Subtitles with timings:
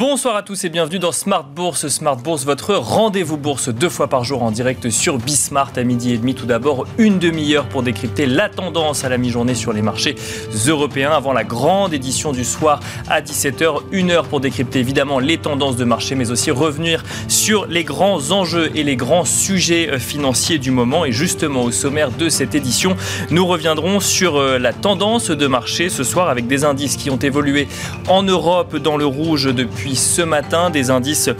[0.00, 1.88] Bonsoir à tous et bienvenue dans Smart Bourse.
[1.88, 6.14] Smart Bourse, votre rendez-vous bourse deux fois par jour en direct sur Bismart à midi
[6.14, 6.34] et demi.
[6.34, 10.14] Tout d'abord, une demi-heure pour décrypter la tendance à la mi-journée sur les marchés
[10.66, 12.80] européens avant la grande édition du soir
[13.10, 13.82] à 17h.
[13.92, 18.30] Une heure pour décrypter évidemment les tendances de marché, mais aussi revenir sur les grands
[18.30, 21.04] enjeux et les grands sujets euh, financiers du moment.
[21.04, 22.96] Et justement, au sommaire de cette édition,
[23.30, 27.18] nous reviendrons sur euh, la tendance de marché ce soir avec des indices qui ont
[27.18, 27.68] évolué
[28.08, 31.30] en Europe dans le rouge depuis ce matin, des indices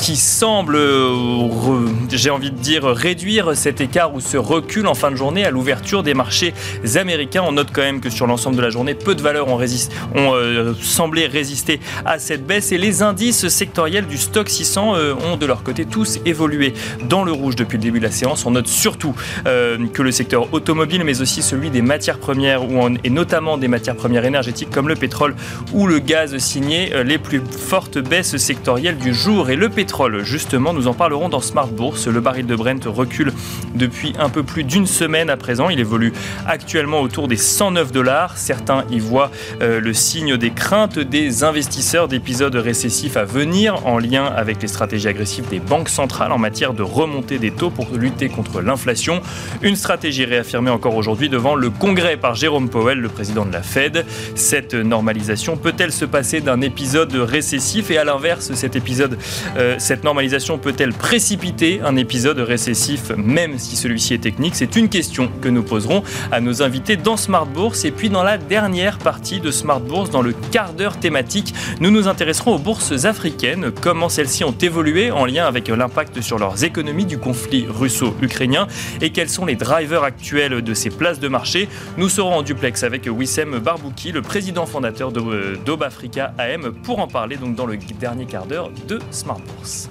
[0.00, 5.10] qui semblent, euh, j'ai envie de dire, réduire cet écart ou ce recul en fin
[5.10, 6.54] de journée à l'ouverture des marchés
[6.96, 7.42] américains.
[7.46, 10.34] On note quand même que sur l'ensemble de la journée, peu de valeurs ont, ont
[10.34, 15.36] euh, semblé résister à cette baisse et les indices sectoriels du stock 600 euh, ont
[15.36, 16.72] de leur côté tous évolué
[17.08, 18.46] dans le rouge depuis le début de la séance.
[18.46, 22.62] On note surtout que le secteur automobile, mais aussi celui des matières premières
[23.04, 25.34] et notamment des matières premières énergétiques comme le pétrole
[25.72, 29.50] ou le gaz signé les plus fortes baisses sectorielles du jour.
[29.50, 32.06] Et le pétrole Justement, nous en parlerons dans Smart Bourse.
[32.06, 33.32] Le baril de Brent recule
[33.74, 35.70] depuis un peu plus d'une semaine à présent.
[35.70, 36.12] Il évolue
[36.46, 38.36] actuellement autour des 109 dollars.
[38.36, 39.30] Certains y voient
[39.62, 44.68] euh, le signe des craintes des investisseurs d'épisodes récessifs à venir en lien avec les
[44.68, 49.20] stratégies agressives des banques centrales en matière de remontée des taux pour lutter contre l'inflation.
[49.62, 53.62] Une stratégie réaffirmée encore aujourd'hui devant le Congrès par Jérôme Powell, le président de la
[53.62, 54.04] Fed.
[54.34, 57.79] Cette normalisation peut-elle se passer d'un épisode récessif?
[57.88, 59.16] Et à l'inverse, cet épisode,
[59.56, 64.54] euh, cette normalisation peut-elle précipiter un épisode récessif, même si celui-ci est technique?
[64.56, 67.84] C'est une question que nous poserons à nos invités dans Smart Bourse.
[67.84, 71.90] Et puis dans la dernière partie de Smart Bourse, dans le quart d'heure thématique, nous
[71.90, 76.64] nous intéresserons aux bourses africaines, comment celles-ci ont évolué en lien avec l'impact sur leurs
[76.64, 78.66] économies du conflit russo-ukrainien?
[79.00, 81.68] Et quels sont les drivers actuels de ces places de marché?
[81.96, 87.06] Nous serons en duplex avec Wissem Barbouki, le président fondateur d'Aube Africa AM, pour en
[87.06, 89.90] parler donc dans le dernier quart d'heure de Smart Bourse.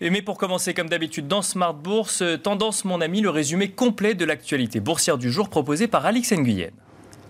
[0.00, 4.24] Mais pour commencer, comme d'habitude, dans Smart Bourse, tendance mon ami, le résumé complet de
[4.24, 6.70] l'actualité boursière du jour proposé par Alix Nguyen.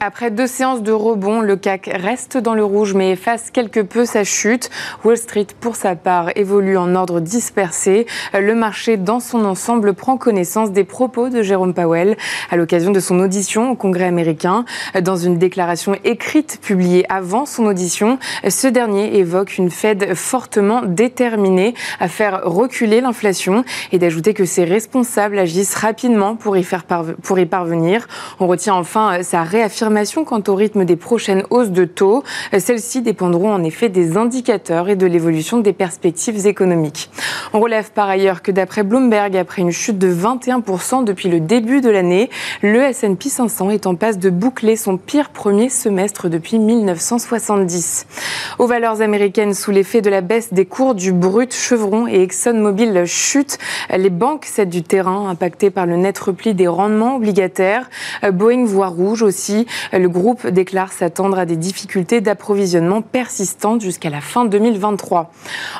[0.04, 4.04] Après deux séances de rebond, le CAC reste dans le rouge mais efface quelque peu
[4.04, 4.68] sa chute.
[5.04, 8.08] Wall Street, pour sa part, évolue en ordre dispersé.
[8.34, 12.16] Le marché, dans son ensemble, prend connaissance des propos de Jérôme Powell
[12.50, 14.64] à l'occasion de son audition au Congrès américain.
[15.00, 21.74] Dans une déclaration écrite publiée avant son audition, ce dernier évoque une Fed fortement déterminée
[22.00, 26.66] à faire reculer l'inflation et d'ajouter que ses responsables agissent rapidement pour y,
[27.22, 28.08] pour y parvenir.
[28.40, 29.91] On retient enfin sa réaffirmation
[30.26, 32.22] quant au rythme des prochaines hausses de taux.
[32.56, 37.10] Celles-ci dépendront en effet des indicateurs et de l'évolution des perspectives économiques.
[37.52, 41.80] On relève par ailleurs que d'après Bloomberg, après une chute de 21% depuis le début
[41.80, 42.30] de l'année,
[42.62, 48.06] le S&P 500 est en passe de boucler son pire premier semestre depuis 1970.
[48.58, 53.04] Aux valeurs américaines, sous l'effet de la baisse des cours du brut, Chevron et ExxonMobil
[53.06, 53.58] chutent.
[53.96, 57.90] Les banques cèdent du terrain, impactées par le net repli des rendements obligataires.
[58.32, 59.66] Boeing voit rouge aussi.
[59.92, 65.32] Le groupe déclare s'attendre à des difficultés d'approvisionnement persistantes jusqu'à la fin 2023.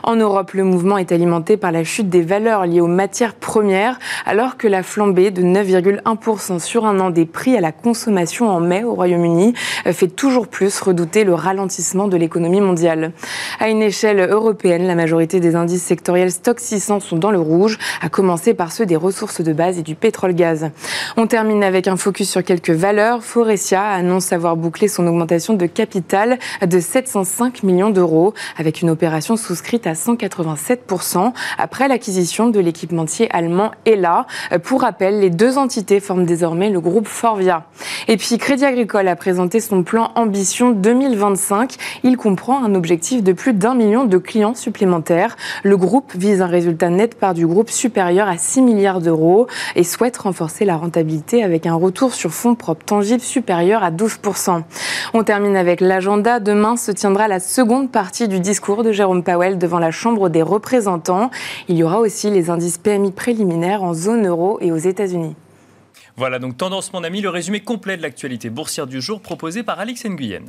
[0.02, 3.98] En Europe, le mouvement est alimenté par la chute des valeurs liées aux matières premières,
[4.26, 8.60] alors que la flambée de 9,1% sur un an des prix à la consommation en
[8.60, 9.54] mai au Royaume-Uni
[9.92, 13.12] fait toujours plus redouter le ralentissement de l'économie mondiale.
[13.60, 17.78] À une échelle européenne, la majorité des indices sectoriels stock 600 sont dans le rouge,
[18.00, 20.70] à commencer par ceux des ressources de base et du pétrole-gaz.
[21.16, 23.22] On termine avec un focus sur quelques valeurs.
[23.22, 29.37] Forestia annonce avoir bouclé son augmentation de capital de 705 millions d'euros avec une opération
[29.37, 34.26] souscrite à 187% après l'acquisition de l'équipementier allemand ELA.
[34.62, 37.66] Pour rappel, les deux entités forment désormais le groupe Forvia.
[38.09, 41.75] Et puis Crédit Agricole a présenté son plan Ambition 2025.
[42.02, 45.37] Il comprend un objectif de plus d'un million de clients supplémentaires.
[45.62, 49.46] Le groupe vise un résultat net par du groupe supérieur à 6 milliards d'euros
[49.76, 54.62] et souhaite renforcer la rentabilité avec un retour sur fonds propres tangibles supérieur à 12%.
[55.14, 56.40] On termine avec l'agenda.
[56.40, 60.42] Demain se tiendra la seconde partie du discours de Jérôme Powell devant la Chambre des
[60.42, 61.30] représentants.
[61.69, 65.34] Il y aura aussi les indices PMI préliminaires en zone euro et aux États-Unis.
[66.16, 69.80] Voilà donc Tendance mon ami, le résumé complet de l'actualité boursière du jour proposé par
[69.80, 70.44] Alix Nguyen.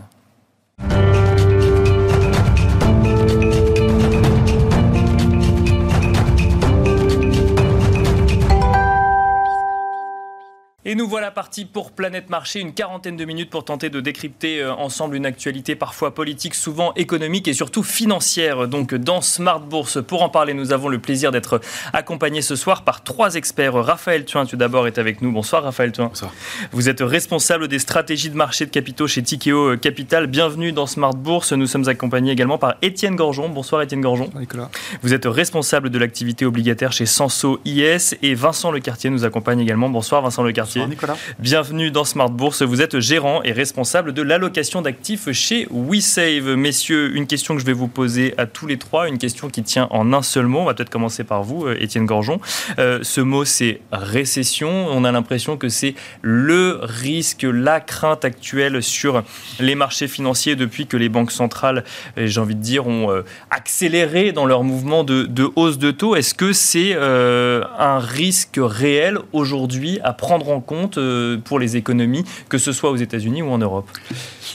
[10.85, 14.61] Et nous voilà partis pour Planète Marché, une quarantaine de minutes pour tenter de décrypter
[14.61, 18.67] euh, ensemble une actualité parfois politique, souvent économique et surtout financière.
[18.67, 21.61] Donc dans Smart Bourse, pour en parler, nous avons le plaisir d'être
[21.93, 23.75] accompagnés ce soir par trois experts.
[23.75, 25.31] Raphaël Thuin, tu d'abord est avec nous.
[25.31, 26.07] Bonsoir Raphaël Thuin.
[26.07, 26.33] Bonsoir.
[26.73, 30.27] Vous êtes responsable des stratégies de marché de capitaux chez Tikeo Capital.
[30.27, 31.53] Bienvenue dans Smart Bourse.
[31.53, 33.47] Nous sommes accompagnés également par Étienne Gorgeon.
[33.47, 34.25] Bonsoir Étienne Gorgeon.
[34.25, 34.69] Bonsoir Nicolas.
[35.01, 39.87] Vous êtes responsable de l'activité obligataire chez Sanso IS et Vincent Lecartier nous accompagne également.
[39.87, 40.72] Bonsoir Vincent Lecartier.
[40.79, 41.17] Nicolas.
[41.39, 42.61] Bienvenue dans Smart Bourse.
[42.61, 46.55] Vous êtes gérant et responsable de l'allocation d'actifs chez WeSave.
[46.55, 49.63] Messieurs, une question que je vais vous poser à tous les trois, une question qui
[49.63, 50.59] tient en un seul mot.
[50.59, 52.39] On va peut-être commencer par vous, euh, Étienne Gorgeon.
[52.79, 54.87] Euh, ce mot, c'est récession.
[54.89, 59.23] On a l'impression que c'est le risque, la crainte actuelle sur
[59.59, 61.83] les marchés financiers depuis que les banques centrales,
[62.17, 66.15] euh, j'ai envie de dire, ont accéléré dans leur mouvement de, de hausse de taux.
[66.15, 71.77] Est-ce que c'est euh, un risque réel aujourd'hui à prendre en compte euh, pour les
[71.77, 73.87] économies, que ce soit aux États-Unis ou en Europe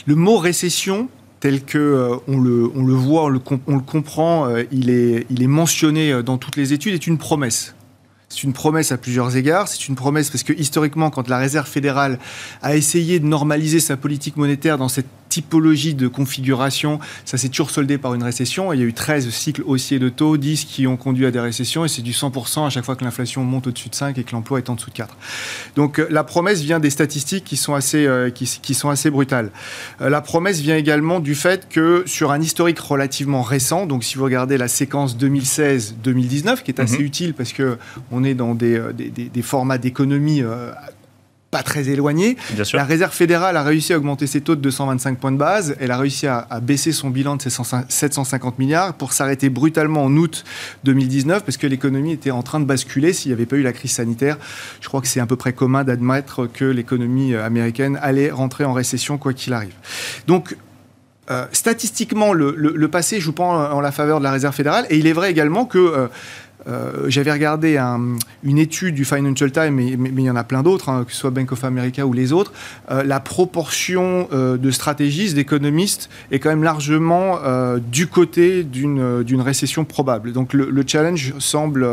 [0.05, 1.07] Le mot récession,
[1.39, 4.89] tel que euh, on, le, on le voit, on le, on le comprend, euh, il,
[4.89, 7.75] est, il est mentionné dans toutes les études, est une promesse.
[8.27, 9.67] C'est une promesse à plusieurs égards.
[9.67, 12.19] C'est une promesse parce que historiquement, quand la Réserve fédérale
[12.61, 17.71] a essayé de normaliser sa politique monétaire dans cette typologie de configuration, ça s'est toujours
[17.71, 18.73] soldé par une récession.
[18.73, 21.31] Et il y a eu 13 cycles haussiers de taux, 10 qui ont conduit à
[21.31, 24.17] des récessions, et c'est du 100% à chaque fois que l'inflation monte au-dessus de 5
[24.17, 25.15] et que l'emploi est en dessous de 4.
[25.75, 29.09] Donc euh, la promesse vient des statistiques qui sont assez, euh, qui, qui sont assez
[29.09, 29.51] brutales.
[30.01, 34.17] Euh, la promesse vient également du fait que sur un historique relativement récent, donc si
[34.17, 37.05] vous regardez la séquence 2016-2019, qui est assez Mhm.
[37.05, 37.77] utile parce que
[38.11, 40.71] on est dans des, des, des- des formats d'économie euh,
[41.51, 41.89] pas très
[42.63, 42.77] sûr.
[42.77, 45.75] la Réserve fédérale a réussi à augmenter ses taux de 225 points de base.
[45.79, 49.49] Elle a réussi à, à baisser son bilan de ses 100 750 milliards pour s'arrêter
[49.49, 50.43] brutalement en août
[50.83, 53.73] 2019 parce que l'économie était en train de basculer s'il n'y avait pas eu la
[53.73, 54.37] crise sanitaire.
[54.79, 58.63] Je crois que c'est à peu près commun d'admettre que l'économie euh, américaine allait rentrer
[58.65, 59.73] en récession quoi qu'il arrive.
[60.27, 60.55] Donc,
[61.31, 64.55] euh, statistiquement, le, le- le passé joue pas en, en la faveur de la Réserve
[64.55, 64.85] fédérale.
[64.89, 66.07] Et il est vrai également que euh,
[66.67, 70.61] euh, j'avais regardé un- une étude du Financial Times, mais, il y en a plein
[70.63, 72.51] d'autres, hein, que ce soit Bank of America ou les autres.
[72.91, 77.39] Euh, la proportion euh, de stratégistes, d'économistes, est quand même largement
[77.91, 80.33] du côté d'une récession probable.
[80.33, 81.87] Donc le, le challenge semble,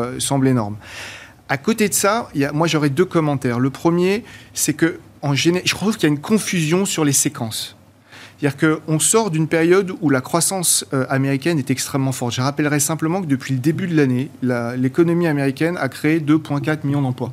[0.46, 0.76] énorme.
[1.48, 3.60] À côté de ça, moi j'aurais deux commentaires.
[3.60, 7.12] Le premier, c'est que en géné- je trouve qu'il y a une confusion sur les
[7.12, 7.75] séquences.
[8.40, 12.34] C'est-à-dire qu'on sort d'une période où la croissance euh, américaine est extrêmement forte.
[12.34, 16.84] Je rappellerai simplement que depuis le début de l'année, la- l'économie américaine a créé 2,4
[16.86, 17.32] millions d'emplois.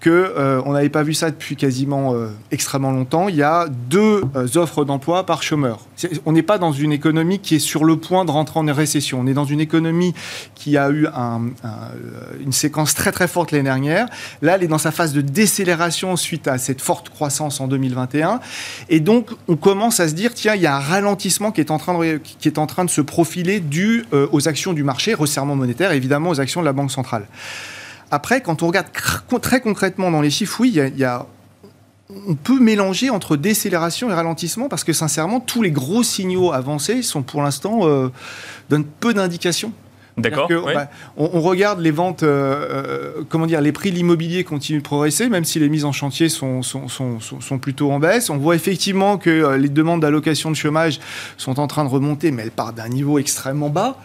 [0.00, 3.28] Que euh, on n'avait pas vu ça depuis quasiment euh, extrêmement longtemps.
[3.28, 5.80] Il y a deux euh, offres d'emploi par chômeur.
[6.24, 9.18] On n'est pas dans une économie qui est sur le point de rentrer en récession.
[9.20, 10.14] On est dans une économie
[10.54, 11.38] qui a eu euh,
[12.40, 14.06] une séquence très très forte l'année dernière.
[14.40, 18.38] Là, elle est dans sa phase de décélération suite à cette forte croissance en 2021.
[18.88, 21.72] Et donc, on commence à se dire, tiens, il y a un ralentissement qui est
[21.72, 25.14] en train de, qui est en train de se profiler dû aux actions du marché,
[25.14, 27.26] resserrement monétaire, évidemment aux actions de la Banque centrale.
[28.10, 28.86] Après, quand on regarde
[29.42, 31.26] très concrètement dans les chiffres, oui, il y a- il y a
[32.26, 37.02] on peut mélanger entre décélération et ralentissement parce que sincèrement, tous les gros signaux avancés
[37.02, 38.08] sont pour l'instant euh,
[38.70, 39.72] donnent peu d'indications.
[40.16, 40.50] D'accord.
[40.50, 40.74] Ouais.
[40.74, 40.88] bah,
[41.18, 44.82] on, on regarde les ventes, euh, euh, comment dire, les prix de l'immobilier continuent de
[44.82, 48.30] progresser, même si les mises en chantier sont, sont, sont, sont- sont plutôt en baisse.
[48.30, 50.98] On voit effectivement que les demandes d'allocation de chômage
[51.36, 53.96] sont en train de remonter, mais elles partent d'un niveau extrêmement bas.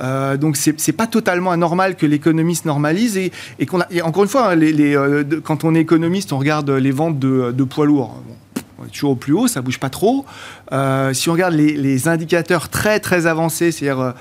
[0.00, 3.30] Euh, donc c'est c'est pas totalement anormal que l'économie se normalise et,
[4.02, 7.64] encore une fois hein, euh, quand on est économiste on regarde les ventes de, de
[7.64, 8.22] poids lourds.
[8.26, 10.24] Bon, toujours au plus haut ça bouge pas trop.
[10.72, 14.14] Euh, si on regarde les, indicateurs très très avancés c'est-à-dire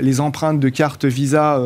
[0.00, 1.60] les empreintes de carte Visa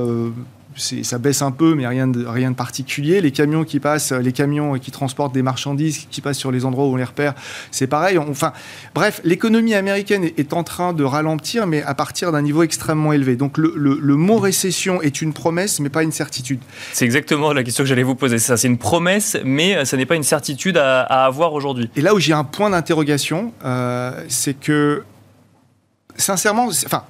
[0.78, 3.20] ça baisse un peu, mais rien de, rien de particulier.
[3.20, 6.86] Les camions qui passent, les camions qui transportent des marchandises, qui passent sur les endroits
[6.86, 7.34] où on les repère,
[7.70, 8.16] c'est pareil.
[8.18, 8.52] Enfin,
[8.94, 13.12] bref, l'économie américaine est, est en train de ralentir, mais à partir d'un niveau extrêmement
[13.12, 13.36] élevé.
[13.36, 16.60] Donc le, le- le mot récession est une promesse, mais pas une certitude.
[16.92, 18.38] C'est exactement la question que j'allais vous poser.
[18.38, 21.52] C'est ça, c'est une promesse, mais euh, ça n'est pas une certitude à, à avoir
[21.52, 21.90] aujourd'hui.
[21.96, 25.02] Et là où j'ai un point d'interrogation, euh, c'est que,
[26.16, 27.04] sincèrement, enfin,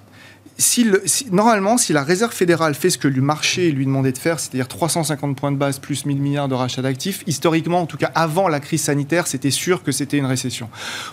[0.61, 4.11] si le- si- normalement, si la Réserve fédérale fait ce que le marché lui demandait
[4.11, 7.87] de faire, c'est-à-dire 350 points de base plus 1000 milliards de rachats d'actifs, historiquement, en
[7.87, 10.69] tout cas avant la crise sanitaire, c'était sûr que c'était une récession.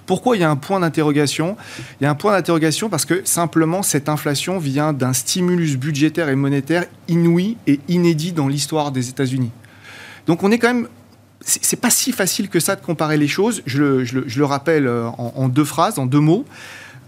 [0.07, 1.57] Pourquoi il y a un point d'interrogation?
[2.01, 6.29] Il y a un point d'interrogation parce que simplement cette inflation vient d'un stimulus budgétaire
[6.29, 9.51] et monétaire inouï et inédit dans l'histoire des États-Unis.
[10.25, 10.87] Donc on est quand même
[11.47, 13.61] c'est pas si facile que ça de comparer les choses.
[13.67, 16.43] Je le, rappelle euh, en deux phrases, en deux mots.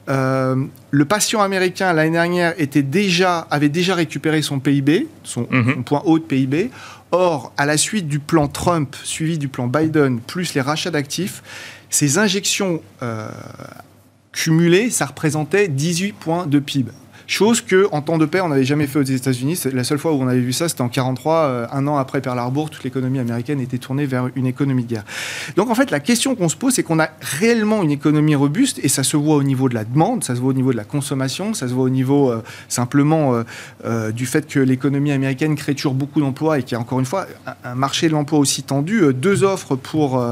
[0.07, 5.73] Le patient américain l'année dernière était déjà, avait déjà récupéré son PIB, son, mhm.
[5.75, 6.71] son point haut de PIB.
[7.11, 11.41] Or, à la suite du plan Trump, suivi du plan Biden, plus les rachats d'actifs,
[11.89, 12.81] ces injections
[14.33, 16.91] cumulées, ça représentait 18 points de PIB.
[17.27, 19.59] Chose que, en temps de paix, on n'avait jamais fait aux États-Unis.
[19.73, 22.21] La seule fois où on avait vu ça, c'était en 43, euh, un an après
[22.21, 25.03] Pearl Harbor, toute l'économie américaine était tournée vers une économie de guerre.
[25.57, 28.79] Donc en fait, la question qu'on se pose, c'est qu'on a réellement une économie robuste,
[28.81, 30.77] et ça se voit au niveau de la demande, ça se voit au niveau de
[30.77, 33.43] la consommation, ça se voit au niveau euh, simplement
[33.83, 37.01] euh, du fait que l'économie américaine crée toujours beaucoup d'emplois et qu'il y a encore
[37.01, 37.27] une fois
[37.65, 40.23] un marché de l'emploi aussi tendu, deux offres pour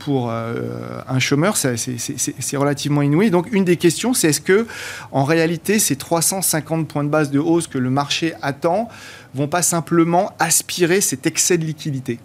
[0.00, 3.30] pour euh, un chômeur, c'est relativement inouï.
[3.30, 4.66] Donc une des questions, c'est est-ce que
[5.12, 8.88] en réalité ces 350 points de base de hausse que le marché attend
[9.34, 12.18] vont pas simplement aspirer cet excès de liquidité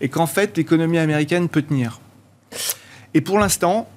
[0.00, 2.00] et qu'en fait l'économie américaine peut tenir?
[3.14, 3.88] Et pour l'instant,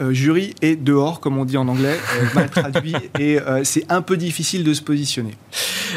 [0.00, 4.00] euh, jury est dehors, comme on dit en anglais, euh, mal traduit, et c'est un
[4.00, 5.34] peu difficile de se positionner.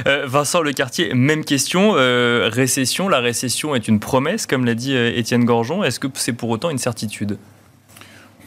[0.08, 1.94] Euh, Vincent Lecartier, même question.
[1.96, 5.84] Euh, récession, la récession est une promesse, comme l'a dit euh, Étienne Gorgeon.
[5.84, 7.38] Est-ce que c'est pour autant une certitude?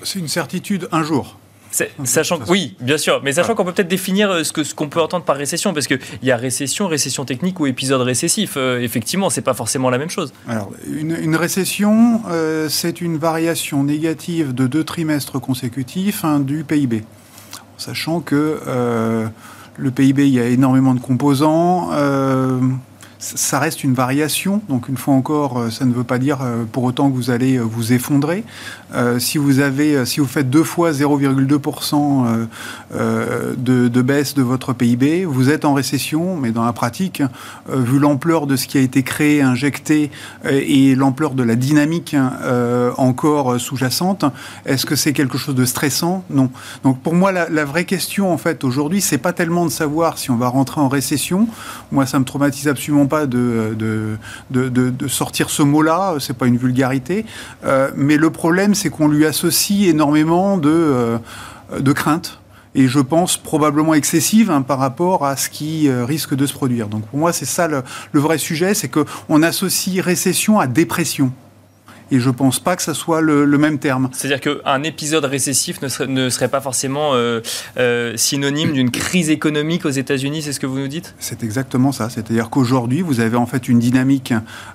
[0.02, 1.37] C'est une certitude un jour.
[2.02, 5.00] Sachant oui, bien sûr, mais sachant qu'on peut peut-être définir ce que ce qu'on peut
[5.00, 8.57] entendre par récession, parce qu'il y a récession, récession technique ou épisode récessif.
[8.57, 10.33] effectivement, c'est pas forcément la même chose.
[10.49, 12.23] Alors, une, récession,
[12.69, 17.05] c'est une variation négative de deux trimestres consécutifs hein, du PIB,
[17.76, 18.59] sachant que
[19.80, 21.90] le PIB, il y a énormément de composants.
[21.92, 22.60] Euh,
[23.20, 24.62] ça reste une variation.
[24.68, 27.30] Donc, une fois encore, euh, ça ne veut pas dire euh, pour autant que vous
[27.30, 28.44] allez euh, vous effondrer.
[29.18, 32.48] si vous avez, si vous faites deux fois 0,2%
[32.90, 36.36] de, baisse de votre PIB, vous êtes en récession.
[36.36, 37.22] Mais dans la pratique,
[37.68, 40.10] vu l'ampleur de ce qui a été créé, injecté
[40.44, 42.16] et l'ampleur de la dynamique
[42.96, 44.24] encore sous-jacente,
[44.66, 46.24] est-ce que c'est quelque chose de stressant?
[46.28, 46.50] Non.
[46.82, 50.32] Donc, pour moi, la, vraie question en fait aujourd'hui, c'est pas tellement de savoir si
[50.32, 51.46] on va rentrer en récession.
[51.92, 53.76] Moi, ça me traumatise absolument pas de,
[54.50, 57.26] de, sortir ce mot-là, c'est pas une vulgarité,
[57.64, 61.19] euh, mais le problème c'est qu'on lui associe énormément de, euh,
[61.79, 62.40] de craintes
[62.75, 66.52] et je pense probablement excessive hein, par rapport à ce qui euh, risque de se
[66.52, 66.88] produire.
[66.88, 71.33] Donc pour moi, c'est ça le, le, vrai sujet, c'est qu'on associe récession à dépression.
[72.11, 74.09] Et je ne pense pas que ce soit le, même terme.
[74.12, 77.40] C'est-à-dire qu'un épisode récessif ne serait, ne serait pas forcément euh,
[77.79, 81.14] euh, synonyme d'une crise économique aux États-Unis, c'est ce que vous nous dites?
[81.19, 82.09] C'est exactement ça.
[82.09, 84.33] C'est-à-dire qu'aujourd'hui, vous avez en fait une dynamique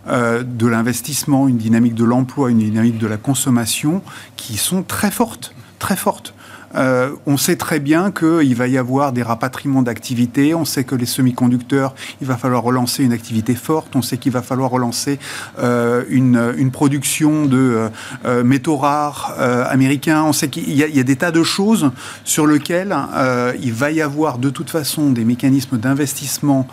[0.08, 4.01] euh, de l'investissement, une dynamique de l'emploi, une dynamique de la consommation
[4.36, 6.35] qui sont très fortes, très fortes.
[6.75, 10.53] Euh, on sait très bien qu'il va y avoir des rapatriements d'activités.
[10.53, 13.96] On sait que les semi-conducteurs, il va falloir relancer une activité forte.
[13.96, 15.20] On sait qu'il va falloir relancer
[15.60, 17.89] euh, une, production de
[18.25, 19.36] euh, métaux rares
[19.70, 20.24] américains.
[20.24, 21.91] On sait qu'il y, a des tas de choses
[22.24, 22.96] sur lesquelles
[23.62, 26.67] il va y avoir de toute façon des mécanismes d'investissement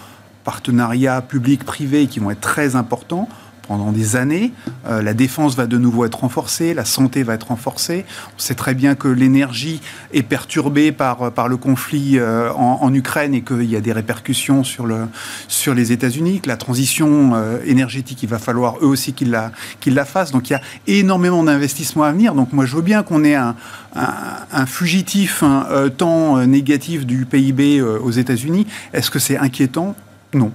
[0.45, 3.29] partenariat public-privé qui vont être très importants
[3.67, 4.53] pendant des années.
[4.87, 8.05] Euh, la défense va de nouveau être renforcée, la santé va être renforcée.
[8.37, 9.81] On sait très bien que l'énergie
[10.13, 14.65] est perturbée par, par le conflit euh, en, Ukraine et qu'il y a des répercussions
[14.65, 15.07] sur, le,
[15.49, 19.53] sur les États-Unis, que la transition euh, énergétique, il va falloir eux aussi qu'ils la,
[19.81, 20.33] qu'ils la fassent.
[20.33, 22.35] Donc il y a énormément d'investissements à venir.
[22.35, 23.55] Donc moi je veux bien qu'on ait un,
[23.95, 28.67] un, fugitif un, temps négatif du PIB aux États-Unis.
[28.93, 29.95] Est-ce que c'est inquiétant?
[30.35, 30.53] Non.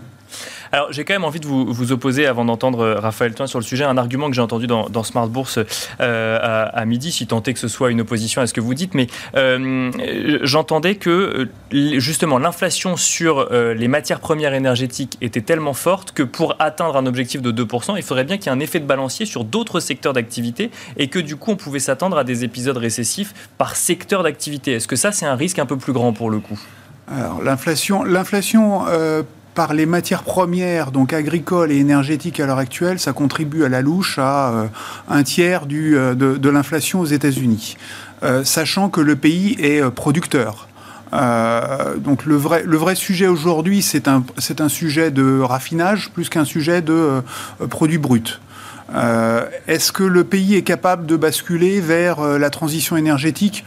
[0.71, 3.59] Alors, j'ai quand même envie de vous, vous opposer, avant d'entendre euh, Raphaël Toin sur
[3.59, 5.59] le sujet, un argument que j'ai entendu dans, Smart Bourse
[6.01, 8.73] euh, à, midi, si tant est que ce soit une opposition à ce que vous
[8.73, 9.91] dites, mais euh,
[10.43, 16.97] j'entendais que justement l'inflation sur les matières premières énergétiques était tellement forte que pour atteindre
[16.97, 19.43] un objectif de 2%, il faudrait bien qu'il y ait un effet de balancier sur
[19.43, 23.75] d'autres secteurs d'activité et que du coup on pouvait s'attendre à des épisodes récessifs par
[23.75, 24.73] secteur d'activité.
[24.73, 26.59] Est-ce que ça c'est un risque un peu plus grand pour le coup?
[27.07, 28.85] Alors l'inflation, l'inflation
[29.57, 33.81] par les matières premières, donc agricoles et énergétiques à l'heure actuelle, ça contribue à la
[33.81, 34.67] louche à euh,
[35.09, 37.75] un tiers euh, de, l'inflation aux États-Unis,
[38.21, 40.67] euh, sachant que le pays est producteur.
[41.11, 46.29] donc le vrai, le vrai sujet aujourd'hui, c'est un, c'est un sujet de raffinage plus
[46.29, 47.23] qu'un sujet de
[47.67, 48.39] produits bruts.
[49.65, 53.65] est-ce que le pays est capable de basculer vers la transition énergétique?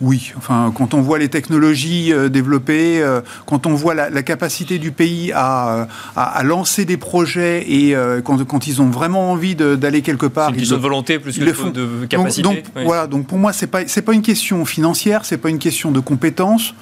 [0.00, 4.78] Oui, enfin, quand on voit les technologies euh, développées, euh, quand on voit la, capacité
[4.78, 9.56] du pays à, à, lancer des projets et euh, quand, quand, ils ont vraiment envie
[9.56, 12.42] d'aller quelque part, ils ont de volonté plus que de capacité.
[12.42, 15.58] Donc, voilà, donc pour moi, c'est pas c'est pas une question financière, c'est pas une
[15.58, 16.74] question de compétence,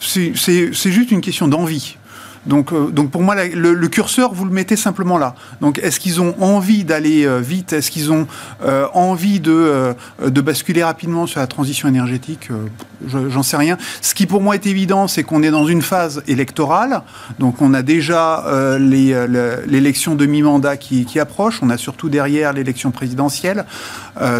[0.00, 0.32] c'est
[0.72, 1.96] juste une question d'envie.
[2.46, 5.34] Donc, euh, donc pour moi, le, curseur, vous le mettez simplement là.
[5.60, 7.72] Donc est-ce qu'ils ont envie d'aller euh, vite?
[7.72, 8.26] Est-ce qu'ils ont
[8.64, 9.94] euh, envie de,
[10.24, 12.48] de basculer rapidement sur la transition énergétique?
[13.06, 13.78] J'en sais rien.
[14.02, 17.02] Ce qui pour moi est évident, c'est qu'on est dans une phase électorale.
[17.38, 18.44] Donc on a déjà
[18.78, 21.60] l'élection de mi-mandat qui, approche.
[21.62, 23.64] On a surtout derrière l'élection présidentielle.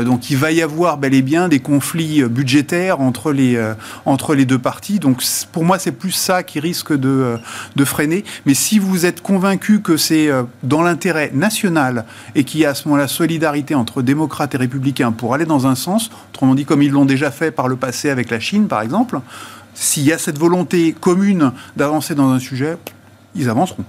[0.04, 3.58] donc il va y avoir bel et bien des conflits budgétaires entre les,
[4.04, 4.98] entre les deux parties.
[4.98, 7.38] Donc pour moi, c'est plus ça qui risque de,
[7.76, 8.24] de freiner.
[8.46, 12.70] Mais si vous êtes convaincu que c'est euh, dans l'intérêt national et qu'il y a
[12.70, 16.64] à ce moment-là solidarité entre démocrates et républicains pour aller dans un sens, autrement dit
[16.64, 19.20] comme ils l'ont déjà fait par le passé avec la Chine par exemple,
[19.74, 22.76] s'il y a cette volonté commune d'avancer dans un sujet,
[23.34, 23.84] ils avanceront.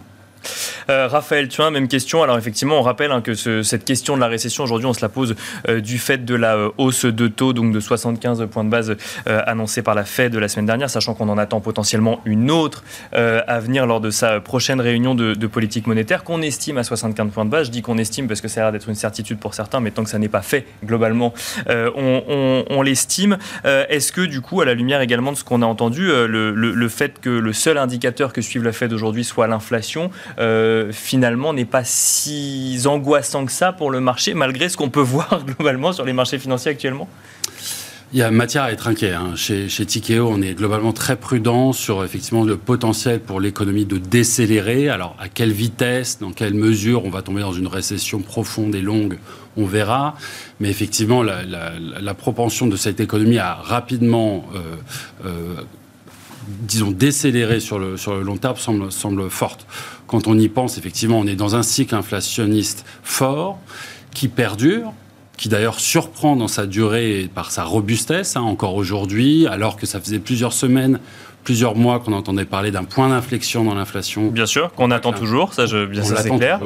[0.89, 2.23] Euh, Raphaël, tu as même question.
[2.23, 5.09] Alors effectivement, on rappelle hein, que cette question de la récession, aujourd'hui, on se la
[5.09, 5.35] pose
[5.67, 8.95] euh, du fait de la euh, hausse de taux, donc de 75 points de base
[9.25, 12.83] annoncée par la Fed la semaine dernière, sachant qu'on en attend potentiellement une autre
[13.13, 17.45] à venir lors de sa prochaine réunion de, politique monétaire, qu'on estime à 75 points
[17.45, 17.67] de base.
[17.67, 19.91] Je dis qu'on estime parce que ça a l'air d'être une certitude pour certains, mais
[19.91, 21.33] tant que ça n'est pas fait, globalement,
[21.67, 23.37] on, l'estime.
[23.63, 26.89] Est-ce que du coup, à la lumière également de ce qu'on a entendu, le, le,
[26.89, 31.65] fait que le seul indicateur que suive la Fed aujourd'hui soit l'inflation, euh, finalement n'est
[31.65, 36.05] pas si angoissant que ça pour le marché, malgré ce qu'on peut voir globalement sur
[36.05, 37.07] les marchés financiers actuellement
[38.13, 39.13] il y a matière à être inquiet.
[39.13, 39.35] Hein.
[39.35, 44.89] Chez, Tikeo, on est globalement très prudent sur effectivement le potentiel pour l'économie de décélérer.
[44.89, 48.81] Alors, à quelle vitesse, dans quelle mesure on va tomber dans une récession profonde et
[48.81, 49.17] longue,
[49.55, 50.15] on verra.
[50.59, 54.59] Mais effectivement, la, propension de cette économie à rapidement euh,
[55.25, 55.55] euh,
[56.61, 59.65] disons, décélérer sur le, sur le long terme semble, semble forte.
[60.07, 63.59] Quand on y pense, effectivement, on est dans un cycle inflationniste fort
[64.13, 64.93] qui perdure,
[65.37, 69.99] qui d'ailleurs surprend dans sa durée par sa robustesse, hein, encore aujourd'hui, alors que ça
[69.99, 70.99] faisait plusieurs semaines,
[71.43, 74.27] plusieurs mois qu'on entendait parler d'un point d'inflexion dans l'inflation.
[74.27, 76.59] Bien sûr, qu'on attend toujours, ça, je, bien c'est clair.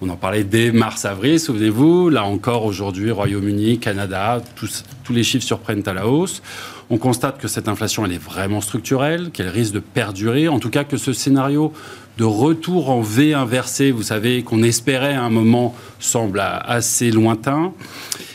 [0.00, 2.08] On en parlait dès mars-avril, souvenez-vous.
[2.10, 6.42] Là encore, aujourd'hui, Royaume-Uni, Canada, tous, tous les chiffres surprennent à la hausse.
[6.90, 10.68] On constate que cette inflation, elle est vraiment structurelle, qu'elle risque de perdurer, en tout
[10.68, 11.72] cas que ce scénario
[12.18, 17.72] de retour en V inversé, vous savez, qu'on espérait à un moment, semble assez lointain,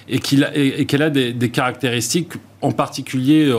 [0.09, 3.53] et qu'elle a des, caractéristiques en particulier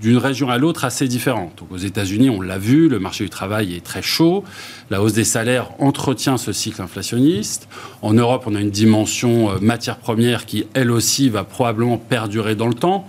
[0.00, 1.62] d'une région à l'autre assez différentes.
[1.70, 4.44] aux États-Unis, on l'a vu, le marché du travail est très chaud,
[4.90, 7.68] la hausse des salaires entretient ce cycle inflationniste.
[8.02, 12.54] En Europe, on a une dimension euh, matière première qui, elle aussi, va probablement perdurer
[12.54, 13.06] dans le temps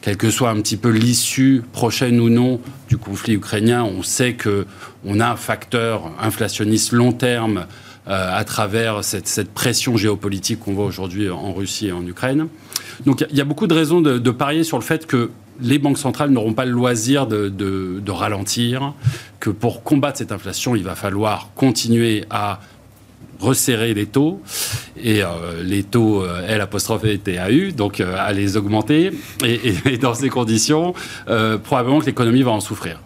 [0.00, 4.32] quelle que soit un petit peu l'issue prochaine ou non du conflit ukrainien, on sait
[4.32, 4.66] que
[5.04, 7.66] on a un facteur inflationniste long terme
[8.08, 12.48] euh, à travers cette, pression géopolitique qu'on voit aujourd'hui en Russie et en Ukraine.
[13.06, 15.98] Donc il y a beaucoup de raisons de, parier sur le fait que les banques
[15.98, 18.94] centrales n'auront pas le loisir de, de, ralentir,
[19.40, 22.60] que pour combattre cette inflation, il va falloir continuer à
[23.40, 24.42] resserrer les taux
[25.02, 29.12] et euh, les taux euh, L apostrophe TAU, donc euh, à les augmenter.
[29.44, 30.94] Et, dans ces conditions,
[31.64, 33.00] probablement que l'économie va en souffrir.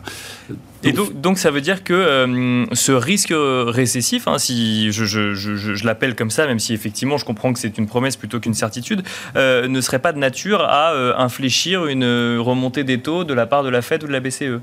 [0.82, 6.30] Et donc, ça veut dire que ce risque récessif, hein, si je, je l'appelle comme
[6.30, 9.02] ça, même si effectivement je comprends que c'est une promesse plutôt qu'une certitude,
[9.36, 13.70] ne serait pas de nature à infléchir une remontée des taux de la part de
[13.70, 14.60] la Fed ou de la BCE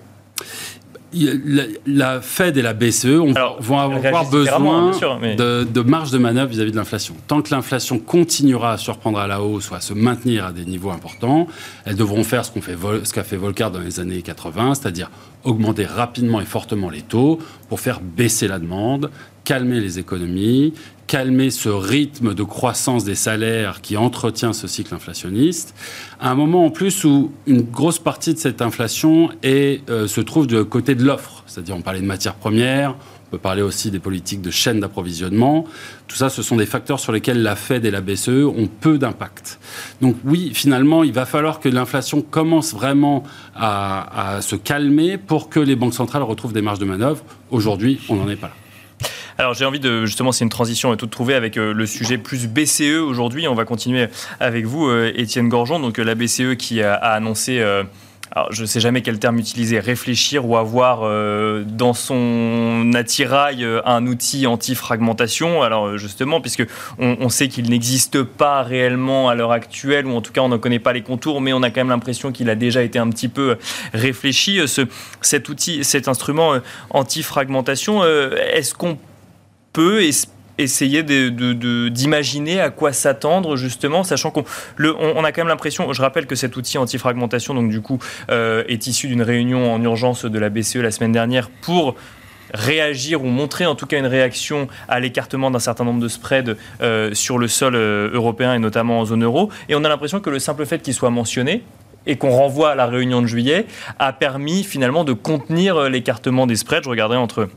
[1.13, 3.05] la Fed et la BCE
[3.59, 7.15] vont avoir besoin de, marge de manœuvre vis-à-vis de l'inflation.
[7.27, 10.65] Tant que l'inflation continuera à surprendre à la hausse ou à se maintenir à des
[10.65, 11.47] niveaux importants,
[11.85, 15.11] elles devront faire ce qu'a fait, ce fait Volcker dans les années 80, c'est-à-dire
[15.43, 19.09] augmenter rapidement et fortement les taux pour faire baisser la demande,
[19.43, 20.73] calmer les économies,
[21.11, 25.75] calmer ce rythme de croissance des salaires qui entretient ce cycle inflationniste,
[26.21, 30.21] à un moment en plus où une grosse partie de cette inflation est, euh, se
[30.21, 31.43] trouve de côté de l'offre.
[31.47, 32.95] C'est-à-dire, on parlait de matières premières,
[33.27, 35.65] on peut parler aussi des politiques de chaîne d'approvisionnement.
[36.07, 38.97] Tout ça, ce sont des facteurs sur lesquels la Fed et la BCE ont peu
[38.97, 39.59] d'impact.
[39.99, 45.59] Donc oui, finalement, il va falloir que l'inflation commence vraiment à se calmer pour que
[45.59, 47.21] les banques centrales retrouvent des marges de manœuvre.
[47.49, 48.53] Aujourd'hui, on n'en est pas là.
[49.41, 52.45] Alors j'ai envie de justement c'est une transition toute trouvée avec euh, le sujet plus
[52.45, 53.47] BCE aujourd'hui.
[53.47, 54.07] On va continuer
[54.39, 55.79] avec vous, euh, Étienne Gorgeon.
[55.79, 57.59] Donc euh, la BCE qui a, annoncé
[58.33, 61.01] alors, je ne sais jamais quel terme utiliser, réfléchir ou avoir
[61.65, 65.63] dans son attirail un outil anti-fragmentation.
[65.63, 66.65] Alors justement, puisque
[66.97, 70.55] on, sait qu'il n'existe pas réellement à l'heure actuelle, ou en tout cas on ne
[70.55, 73.09] connaît pas les contours, mais on a quand même l'impression qu'il a déjà été un
[73.09, 73.57] petit peu
[73.93, 74.65] réfléchi.
[74.65, 74.83] Ce,
[75.19, 76.53] cet outil, cet instrument
[76.91, 78.97] anti-fragmentation, est-ce qu'on
[79.73, 80.01] peut
[80.57, 84.43] essayer d'imaginer à quoi s'attendre justement, sachant qu'on
[84.79, 88.63] on, a quand même l'impression, je rappelle que cet outil anti-fragmentation, donc du coup, euh,
[88.67, 91.95] est issu d'une réunion en urgence de la BCE la semaine dernière pour
[92.53, 96.57] réagir ou montrer en tout cas une réaction à l'écartement d'un certain nombre de spreads
[97.13, 99.49] sur le sol européen et notamment en zone euro.
[99.69, 101.63] Et on a l'impression que le simple fait qu'il soit mentionné,
[102.05, 103.65] et qu'on renvoie à la réunion de juillet,
[103.99, 106.83] a permis finalement de contenir l'écartement des spreads.
[106.83, 107.47] Je regardais entre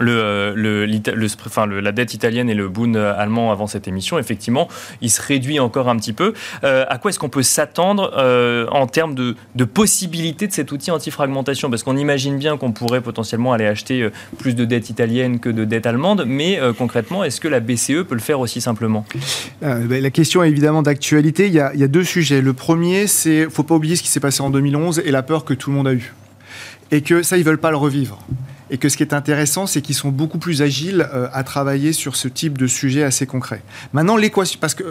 [0.00, 4.68] euh, la dette italienne et le Bund allemand avant cette émission, effectivement,
[5.00, 6.32] il se réduit encore un petit peu.
[6.64, 10.72] Euh, à quoi est-ce qu'on peut s'attendre euh, en termes de, de possibilité de cet
[10.72, 11.70] outil anti-fragmentation?
[11.70, 15.64] Parce qu'on imagine bien qu'on pourrait potentiellement aller acheter plus de dette italienne que de
[15.64, 19.04] dette allemande, mais concrètement, est-ce que la BCE peut le faire aussi simplement?
[19.60, 21.46] Ben, La question est évidemment d'actualité.
[21.46, 22.40] Il, il, y a deux sujets.
[22.40, 25.44] Le premier, c'est, faut pas oublier ce qui s'est passé en 2011 et la peur
[25.44, 26.14] que tout le monde a eue.
[26.90, 28.18] Et que ça, ils veulent pas le revivre
[28.70, 31.92] et que ce qui est intéressant, c'est qu'ils sont beaucoup plus agiles euh, à travailler
[31.92, 33.62] sur ce type de sujet assez concret.
[33.92, 34.84] Maintenant, l'équation, parce que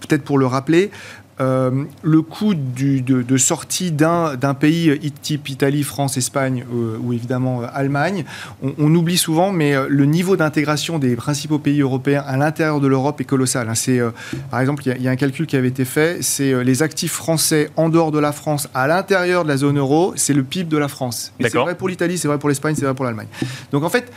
[0.00, 0.90] peut-être pour le rappeler,
[1.40, 7.66] euh, le coût de, sortie d'un pays type Italie, France, Espagne euh, ou évidemment euh,
[7.72, 8.24] Allemagne,
[8.62, 13.20] on, oublie souvent, mais le niveau d'intégration des principaux pays européens à l'intérieur de l'Europe
[13.20, 13.68] est colossal.
[13.68, 13.74] Hein.
[13.74, 14.00] C'est,
[14.50, 17.70] par exemple, il y, a un calcul qui avait été fait, c'est les actifs français
[17.76, 20.76] en dehors de la France, à l'intérieur de la zone euro, c'est le PIB de
[20.76, 21.32] la France.
[21.40, 23.28] c'est vrai pour l'Italie, c'est vrai pour l'Espagne, c'est vrai pour l'Allemagne.
[23.72, 24.10] Donc en fait,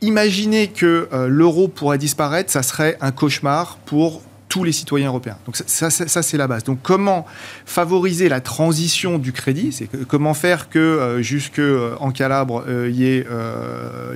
[0.00, 5.36] Imaginez que l'euro pourrait disparaître, ça serait un cauchemar pour tous les citoyens européens.
[5.46, 6.64] Donc ça, ça, c'est la base.
[6.64, 7.26] Donc comment
[7.66, 9.72] favoriser la transition du crédit?
[9.72, 13.26] C'est comment faire que euh, jusque euh, en Calabre euh, il y ait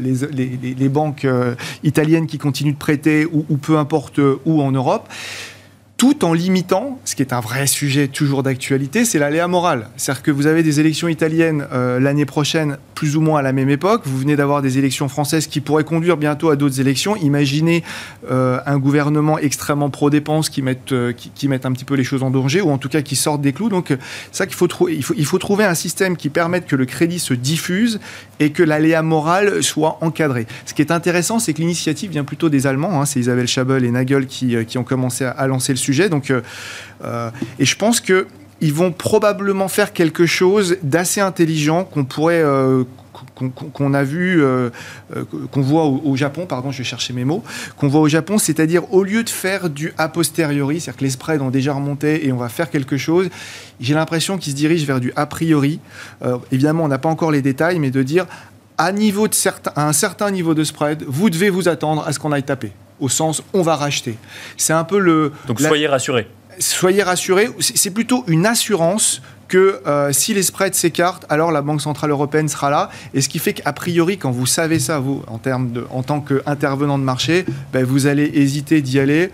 [0.01, 1.27] les, les, banques
[1.83, 5.09] italiennes qui continuent de prêter ou peu importe où en Europe?
[6.03, 9.87] Tout en limitant, ce qui est un vrai sujet toujours d'actualité, c'est l'aléa morale.
[9.97, 13.53] C'est-à-dire que vous avez des élections italiennes euh, l'année prochaine, plus ou moins à la
[13.53, 14.03] même époque.
[14.05, 17.15] Vous venez d'avoir des élections françaises qui pourraient conduire bientôt à d'autres élections.
[17.15, 17.85] Imaginez
[18.29, 22.31] euh, un gouvernement extrêmement pro-dépenses qui mette, euh, qui, un petit peu les choses en
[22.31, 23.69] danger, ou en tout cas qui sortent des clous.
[23.69, 23.97] Donc,
[24.33, 26.85] ça qu'il faut, trouver, il faut, il faut trouver un système qui permette que le
[26.85, 28.01] crédit se diffuse
[28.41, 30.49] et que l'aléa morale soit encadrée.
[30.67, 33.01] Ce qui est intéressant, c'est que l'initiative vient plutôt des Allemands.
[33.01, 33.07] Hein.
[33.07, 36.41] c'est Isabelle Schabel et Nagel qui, qui ont commencé à lancer le sujet donc, euh,
[37.05, 38.27] euh, et je pense que
[38.61, 42.85] ils vont probablement faire quelque chose d'assez intelligent qu'on pourrait euh,
[43.75, 44.43] qu'on a vu,
[45.51, 47.43] qu'on voit au, Japon, pardon, je vais chercher mes mots,
[47.77, 51.11] qu'on voit au Japon, c'est-à-dire au lieu de faire du a posteriori, c'est-à-dire que les
[51.11, 53.29] spreads ont déjà remonté et on va faire quelque chose,
[53.81, 55.81] j'ai l'impression qu'ils se dirigent vers du a priori.
[56.51, 58.27] évidemment, on n'a pas encore les détails, mais de dire
[58.79, 59.35] à, niveau de
[59.75, 62.73] à un certain niveau de spread, vous devez vous attendre à ce qu'on aille taper
[63.03, 64.17] au sens on va racheter.
[64.57, 65.33] C'est un peu le.
[65.47, 66.29] Donc soyez rassurés.
[66.59, 67.49] Soyez rassurés.
[67.59, 72.49] C'est plutôt une assurance que euh, si les spreads s'écartent, alors la Banque Centrale Européenne
[72.49, 72.89] sera là.
[73.13, 76.03] Et ce qui fait qu'a priori, quand vous savez ça, vous, en, termes de, en
[76.03, 79.31] tant qu'intervenant de marché, ben, vous allez hésiter d'y aller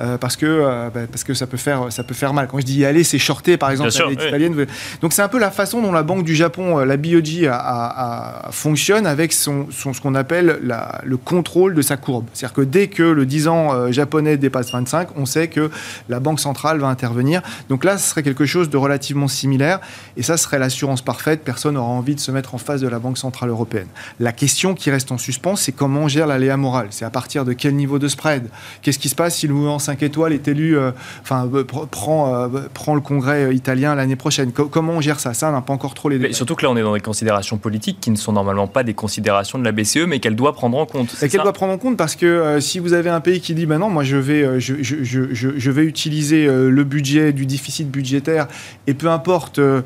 [0.00, 2.48] euh, parce, que, euh, ben, parce que ça peut, faire, ça peut faire mal.
[2.48, 4.66] Quand je dis y aller, c'est shorter, par exemple, la italienne.
[5.00, 9.06] Donc c'est un peu la façon dont la Banque du Japon, la BOJ, a, fonctionne
[9.06, 12.26] avec son, son ce qu'on appelle la, le contrôle de sa courbe.
[12.32, 15.70] C'est-à-dire que dès que le 10 ans japonais dépasse 25, on sait que
[16.08, 17.42] la Banque centrale va intervenir.
[17.68, 19.80] Donc là, ce serait quelque chose de relativement similaire
[20.16, 21.42] et ça serait l'assurance parfaite.
[21.44, 23.88] Personne n'aura envie de se mettre en face de la Banque Centrale Européenne.
[24.20, 26.88] La question qui reste en suspens, c'est comment on gère l'aléa morale?
[26.90, 28.48] C'est à partir de quel niveau de spread?
[28.82, 30.90] Qu'est-ce qui se passe si le mouvement 5 étoiles est élu, euh,
[31.22, 35.48] enfin, euh, prend, euh, prend le congrès italien l'année prochaine Comment on gère ça Ça,
[35.48, 36.34] on n'a pas encore trop les détails.
[36.34, 38.92] surtout que là, on est dans des considérations politiques qui ne sont normalement pas des
[38.92, 41.16] considérations de la BCE, mais qu'elle doit prendre en compte.
[41.22, 43.64] Et qu'elle doit prendre en compte parce que si vous avez un pays qui dit,
[43.64, 47.90] ben non, moi je vais, je, je, je, je vais utiliser le budget du déficit
[47.90, 48.46] budgétaire
[48.86, 49.80] et peu importe euh,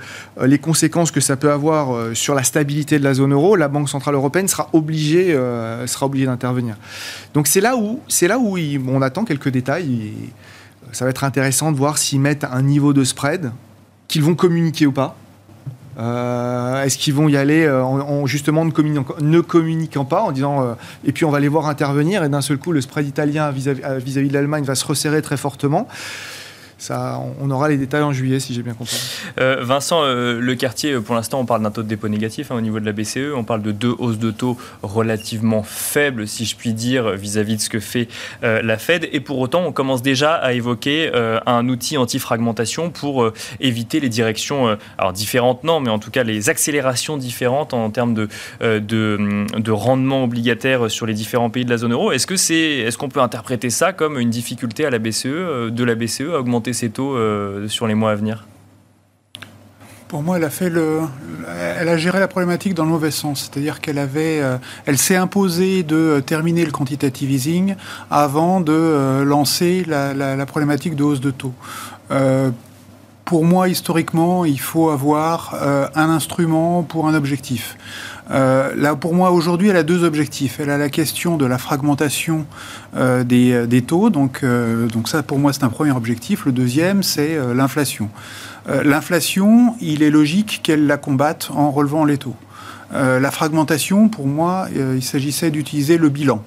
[0.45, 3.89] les conséquences que ça peut avoir sur la stabilité de la zone euro, la Banque
[3.89, 5.33] centrale européenne sera obligée,
[5.87, 6.75] sera obligée d'intervenir.
[7.35, 9.92] Donc c'est là où, c'est là où on attend quelques détails.
[10.93, 13.53] Ça va être intéressant de voir s'ils mettent un niveau de spread,
[14.09, 15.17] qu'ils vont communiquer ou pas.
[15.97, 21.31] Est-ce qu'ils vont y aller en, justement ne communiquant, pas, en disant et puis on
[21.31, 24.75] va les voir intervenir et d'un seul coup le spread italien vis-à-vis de l'Allemagne va
[24.75, 25.87] se resserrer très fortement
[26.91, 28.97] on aura les détails en juillet, si j'ai bien compris.
[29.41, 32.57] Euh, Vincent, euh, le quartier, pour l'instant, on parle d'un taux de dépôt négatif hein,
[32.57, 33.33] au niveau de la BCE.
[33.37, 37.61] On parle de deux hausses de taux relativement faibles, si je puis dire, vis-à-vis de
[37.61, 38.09] ce que fait
[38.43, 39.09] euh, la Fed.
[39.13, 41.11] Et pour autant, on commence déjà à évoquer
[41.47, 46.49] un outil anti-fragmentation pour éviter les directions, alors différentes, non, mais en tout cas les
[46.49, 48.29] accélérations différentes en termes de,
[48.61, 52.13] de, de rendement obligataire sur les différents pays de la zone euro.
[52.13, 55.25] Est-ce c'est, est-ce qu'on peut interpréter ça comme une difficulté à la BCE,
[55.71, 58.47] de la BCE à augmenter ses taux euh, sur les mois à venir?
[60.09, 61.01] Pour moi, elle a fait le,
[61.79, 65.17] elle a géré la problématique dans le mauvais sens, c'est-à-dire qu'elle avait, euh, elle s'est
[65.17, 67.77] imposée de terminer le quantitative easing
[68.11, 71.55] avant de euh, lancer la, problématique de hausse de taux.
[73.25, 75.55] pour moi, historiquement, il faut avoir
[75.95, 77.79] un instrument pour un objectif.
[78.31, 80.61] Euh, là, pour moi, aujourd'hui, elle a deux objectifs.
[80.61, 82.47] Elle a la question de la fragmentation
[82.97, 84.11] euh, des, des, taux.
[84.11, 86.47] Donc, donc ça, pour moi, c'est un premier objectif.
[86.47, 88.09] Le deuxième, c'est l'inflation.
[88.67, 92.37] l'inflation, il est logique qu'elle la combatte en relevant les taux.
[92.93, 96.43] la fragmentation, pour moi, il s'agissait d'utiliser le bilan.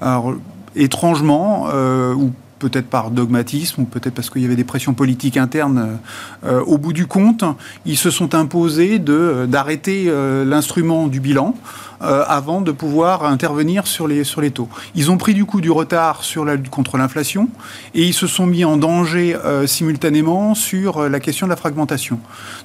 [0.00, 0.34] Alors,
[0.74, 1.68] étrangement,
[2.14, 5.98] ou peut-être par dogmatisme ou peut-être parce qu'il y avait des pressions politiques internes,
[6.44, 7.42] euh, au bout du compte,
[7.86, 11.56] ils se sont imposés d'arrêter euh, l'instrument du bilan
[12.02, 14.70] euh, avant de pouvoir intervenir sur les, sur les taux.
[14.94, 17.50] Ils ont pris du coup du retard sur la lutte contre l'inflation
[17.92, 21.56] et ils se sont mis en danger euh, simultanément sur euh, la question de la
[21.56, 22.18] fragmentation.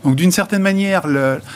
[0.06, 1.04] Donc d'une certaine manière,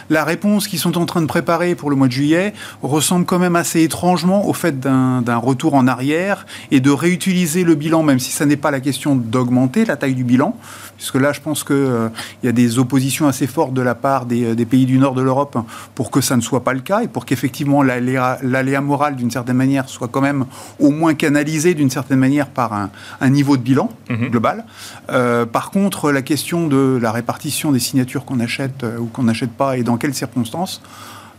[0.09, 3.39] la réponse qu'ils sont en train de préparer pour le mois de juillet ressemble quand
[3.39, 8.19] même assez étrangement au fait d'un retour en arrière et de réutiliser le bilan, même
[8.19, 10.53] si ça n'est pas la question d'augmenter la taille du bilan,
[10.97, 12.11] puisque là je pense qu'il
[12.43, 15.21] y a des oppositions assez fortes de la part des, des pays du nord de
[15.21, 15.57] l'Europe
[15.95, 19.57] pour que ça ne soit pas le cas et pour qu'effectivement l'aléa moral, d'une certaine
[19.57, 20.45] manière, soit quand même
[20.79, 24.29] au moins canalisé d'une certaine manière par un, niveau de bilan mhm.
[24.29, 24.65] global.
[25.09, 29.23] Euh, par contre, la question de la répartition des signatures qu'on achète euh, ou qu'on
[29.23, 30.81] n'achète pas et dans quelles circonstances,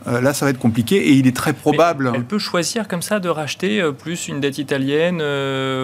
[0.07, 2.13] euh, là, ça va être compliqué et il est très probable.
[2.15, 5.23] elle peut choisir comme ça de racheter plus une dette italienne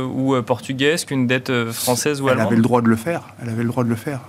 [0.08, 2.46] ou portugaise qu'une dette française ou allemande.
[2.46, 3.22] Elle avait le droit de le faire.
[3.42, 4.20] Elle avait le droit de le faire.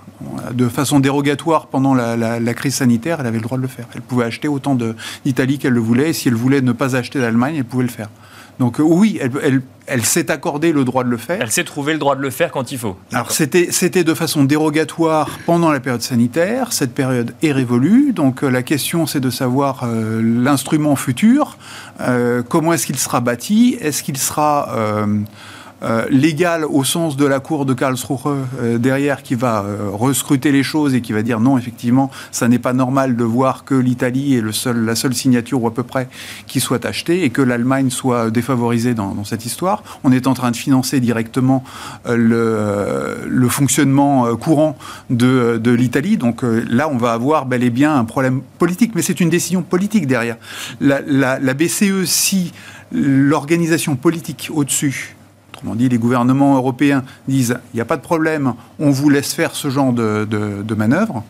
[0.52, 3.86] De façon dérogatoire pendant la, crise sanitaire, elle avait le droit de le faire.
[3.94, 4.76] Elle pouvait acheter autant
[5.24, 6.10] d'Italie qu'elle le voulait.
[6.10, 8.08] Et si elle voulait ne pas acheter d'Allemagne, elle pouvait le faire.
[8.58, 11.38] Donc oui, elle, elle s'est accordé le droit de le faire.
[11.40, 12.96] Elle s'est trouvé le droit de le faire quand il faut.
[13.12, 16.72] Alors c'était, c'était de façon dérogatoire pendant la période sanitaire.
[16.72, 18.12] Cette période est révolue.
[18.12, 21.56] Donc euh, la question c'est de savoir euh, l'instrument futur.
[22.00, 23.76] Euh, comment est-ce qu'il sera bâti?
[23.80, 25.06] Est-ce qu'il sera euh,
[26.10, 28.18] légal au sens de la cour de Karlsruhe
[28.60, 32.48] euh, derrière qui va euh, rescruter les choses et qui va dire non, effectivement, ça
[32.48, 35.74] n'est pas normal de voir que l'Italie est le seul, la seule signature ou à
[35.74, 36.08] peu près
[36.46, 39.82] qui soit achetée et que l'Allemagne soit défavorisée dans, cette histoire.
[40.04, 41.64] On est en train de financer directement
[42.08, 44.76] le, le fonctionnement courant
[45.10, 46.16] de, de l'Italie.
[46.16, 49.62] Donc là, on va avoir bel et bien un problème politique, mais c'est une décision
[49.62, 50.36] politique derrière.
[50.80, 52.52] La BCE, si
[52.92, 55.17] l'organisation politique au-dessus
[55.58, 59.34] Autrement dit, les gouvernements européens disent il n'y a pas de problème, on vous laisse
[59.34, 61.24] faire ce genre de, de manœuvre.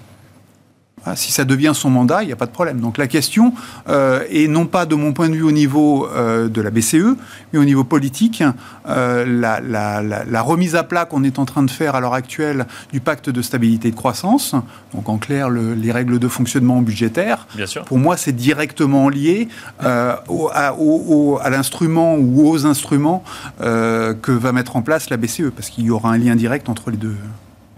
[1.05, 2.81] Ah, si ça devient son mandat, il n'y a pas de problème.
[2.81, 3.53] Donc la question
[3.89, 7.17] euh, est non pas de mon point de vue au niveau euh, de la BCE,
[7.53, 8.43] mais au niveau politique,
[8.89, 13.01] euh, la, remise à plat qu'on est en train de faire à l'heure actuelle du
[13.01, 14.55] pacte de stabilité et de croissance,
[14.95, 17.47] donc en clair les règles de fonctionnement budgétaire,
[17.87, 19.49] pour moi c'est directement lié
[19.81, 20.23] à,
[20.61, 23.23] à l'instrument ou aux instruments
[23.61, 26.91] que va mettre en place la BCE, parce qu'il y aura un lien direct entre
[26.91, 27.17] les deux.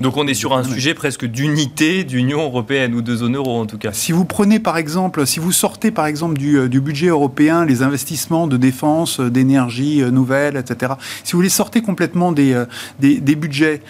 [0.01, 3.67] Donc on est sur un sujet presque d'unité d'Union européenne ou de zone euro en
[3.67, 3.93] tout cas.
[3.93, 7.83] Si vous prenez par exemple, si vous sortez par exemple du, euh, budget européen les
[7.83, 10.95] investissements de défense, euh, d'énergie euh, nouvelle, etc.
[11.23, 12.65] Si vous les sortez complètement des,
[12.99, 13.83] des, budgets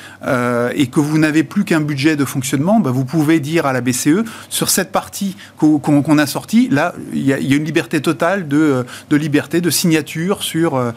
[0.74, 3.80] et que vous n'avez plus qu'un budget de fonctionnement, bah, vous pouvez dire à la
[3.80, 8.84] BCE sur cette partie qu'on a sortie, là il y, a une liberté totale de,
[9.08, 10.92] de liberté, de signature sur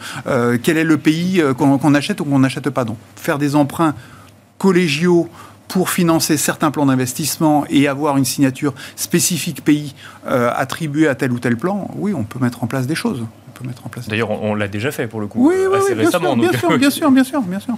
[0.62, 2.84] quel est le pays qu'on achète ou qu'on n'achète pas.
[2.84, 3.94] Donc faire des emprunts
[4.64, 5.28] collégiaux
[5.68, 9.94] pour financer certains plans d'investissement et avoir une signature spécifique pays
[10.26, 13.22] euh, attribuée à tel ou tel plan, oui, on peut mettre en place des choses
[13.54, 14.08] peut mettre en place.
[14.08, 15.48] D'ailleurs, on, l'a déjà fait pour le coup.
[15.48, 16.34] Oui, oui, assez bien récemment.
[16.34, 17.74] Sûr, bien, sûr, bien sûr, bien sûr, bien sûr,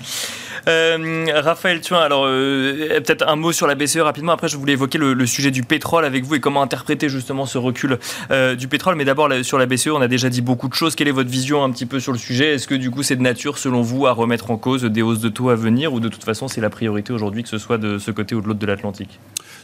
[0.69, 4.33] euh, Raphaël Thuin, alors euh, peut-être un mot sur la BCE rapidement.
[4.33, 7.59] Après, je voulais évoquer le, sujet du pétrole avec vous et comment interpréter justement ce
[7.59, 7.99] recul
[8.31, 8.97] euh, du pétrole.
[8.97, 10.95] Mais d'abord, sur la BCE, on a déjà dit beaucoup de choses.
[10.95, 12.55] Quelle est votre vision un petit peu sur le sujet?
[12.55, 15.21] Est-ce que du coup, c'est de nature, selon vous, à remettre en cause des hausses
[15.21, 15.93] de taux à venir?
[15.93, 18.41] Ou de toute façon, c'est la priorité aujourd'hui, que ce soit de ce côté ou
[18.41, 19.21] de l'autre de l'Atlantique?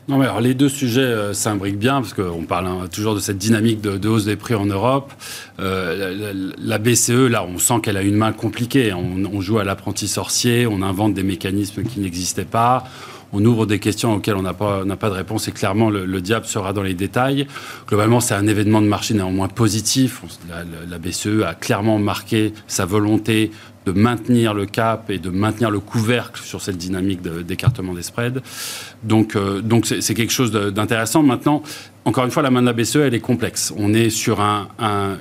[0.08, 3.20] Non, mais alors les deux sujets euh, s'imbriquent bien parce qu'on parle hein, toujours de
[3.20, 5.12] cette dynamique de, hausse des prix en Europe.
[5.60, 8.92] Euh, la, BCE, là, on sent qu'elle a une main compliquée.
[8.92, 12.84] On, joue à l'apprenti sorcier, on invente des mécanismes qui n'existaient pas.
[13.32, 16.46] On ouvre des questions auxquelles on n'a pas, pas de réponse et clairement le, diable
[16.46, 17.46] sera dans les détails.
[17.88, 20.22] Globalement, c'est un événement de marché néanmoins positif.
[20.88, 23.52] La, BCE a clairement marqué sa volonté
[23.86, 28.42] de maintenir le cap et de maintenir le couvercle sur cette dynamique d'écartement des spreads.
[29.02, 31.22] Donc, euh, donc c'est quelque chose d'intéressant.
[31.22, 31.62] Maintenant,
[32.04, 33.72] encore une fois, la main de la BCE, elle est complexe.
[33.76, 34.68] On est sur un,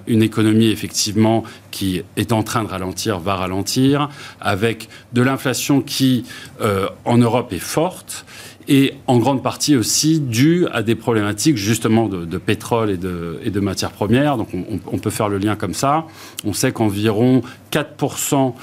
[0.08, 6.26] une économie, effectivement, qui est en train de ralentir, va ralentir, avec de l'inflation qui,
[6.62, 8.26] euh, en Europe, est forte
[8.68, 13.60] et en grande partie aussi dû à des problématiques justement de, pétrole et de, de,
[13.60, 14.38] matières premières.
[14.38, 14.50] Donc
[14.92, 16.06] on, peut faire le lien comme ça.
[16.46, 18.54] On sait qu'environ 4%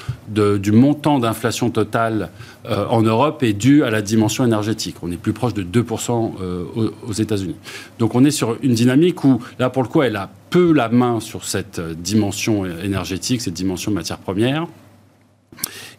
[0.59, 2.29] du montant d'inflation totale
[2.65, 4.95] euh, en Europe est dû à la dimension énergétique.
[5.01, 7.55] On est plus proche de 2% euh, aux, aux États-Unis.
[7.99, 10.89] Donc on est sur une dynamique où, là pour le coup, elle a peu la
[10.89, 14.67] main sur cette euh, dimension énergétique, cette dimension matière première.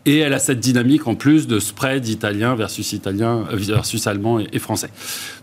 [0.07, 4.41] Et elle a cette dynamique en plus de spread italien versus italien euh, versus allemand
[4.41, 4.89] et, français.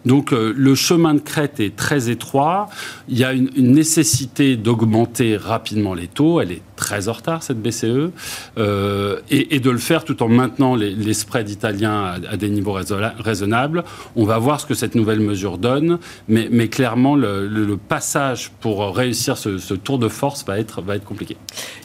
[0.06, 2.68] Donc euh, le chemin de crête est très étroit.
[3.08, 6.42] Il y a une, nécessité d'augmenter rapidement les taux.
[6.42, 8.12] Elle est très en retard cette BCE
[8.58, 13.84] euh, et, de le faire tout en maintenant les, spreads italiens à, des niveaux raisonnables.
[14.16, 19.38] On va voir ce que cette nouvelle mesure donne, mais, clairement le, passage pour réussir
[19.38, 21.38] ce, tour de force va être va être compliqué.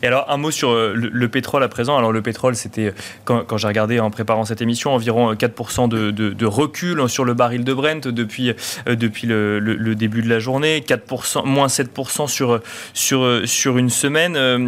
[0.02, 1.96] Et alors un mot sur le, le pétrole à présent.
[1.96, 2.94] Alors le pétrole c'était,
[3.24, 7.74] quand, j'ai regardé en préparant cette émission, environ 4% de, recul sur le baril de
[7.74, 8.54] Brent depuis,
[8.88, 12.60] euh, depuis le, début de la journée, 4%, moins 7% sur,
[12.94, 14.36] sur, sur une semaine.
[14.36, 14.58] Euh,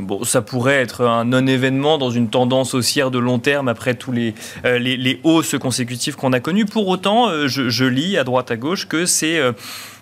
[0.00, 4.12] bon, ça pourrait être un non-événement dans une tendance haussière de long terme après tous
[4.12, 4.34] les,
[4.64, 6.64] euh, les, hausses consécutives qu'on a connues.
[6.64, 9.40] Pour autant, je, lis à droite à gauche que c'est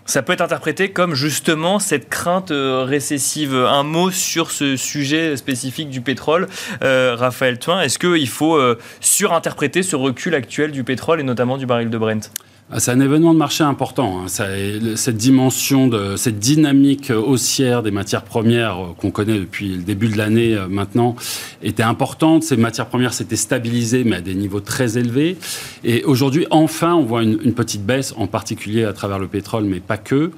[0.06, 3.54] ça peut être interprété comme justement cette crainte euh, récessive.
[3.54, 6.48] Un mot sur ce sujet spécifique du pétrole,
[6.82, 7.80] euh, Raphaël Toin.
[7.80, 11.98] Est-ce qu'il faut euh, surinterpréter ce recul actuel du pétrole et notamment du baril de
[11.98, 12.30] Brent?
[12.78, 14.20] C'est un événement de marché important.
[14.20, 14.26] Hein.
[14.28, 20.08] cette dimension, de, cette dynamique haussière des matières premières euh, qu'on connaît depuis le début
[20.08, 21.16] de l'année euh, maintenant
[21.62, 22.44] était importante.
[22.44, 25.36] Ces matières premières s'étaient stabilisées, mais à des niveaux très élevés.
[25.82, 29.64] Et aujourd'hui, enfin, on voit une, une, petite baisse, en particulier à travers le pétrole,
[29.64, 30.30] mais pas que.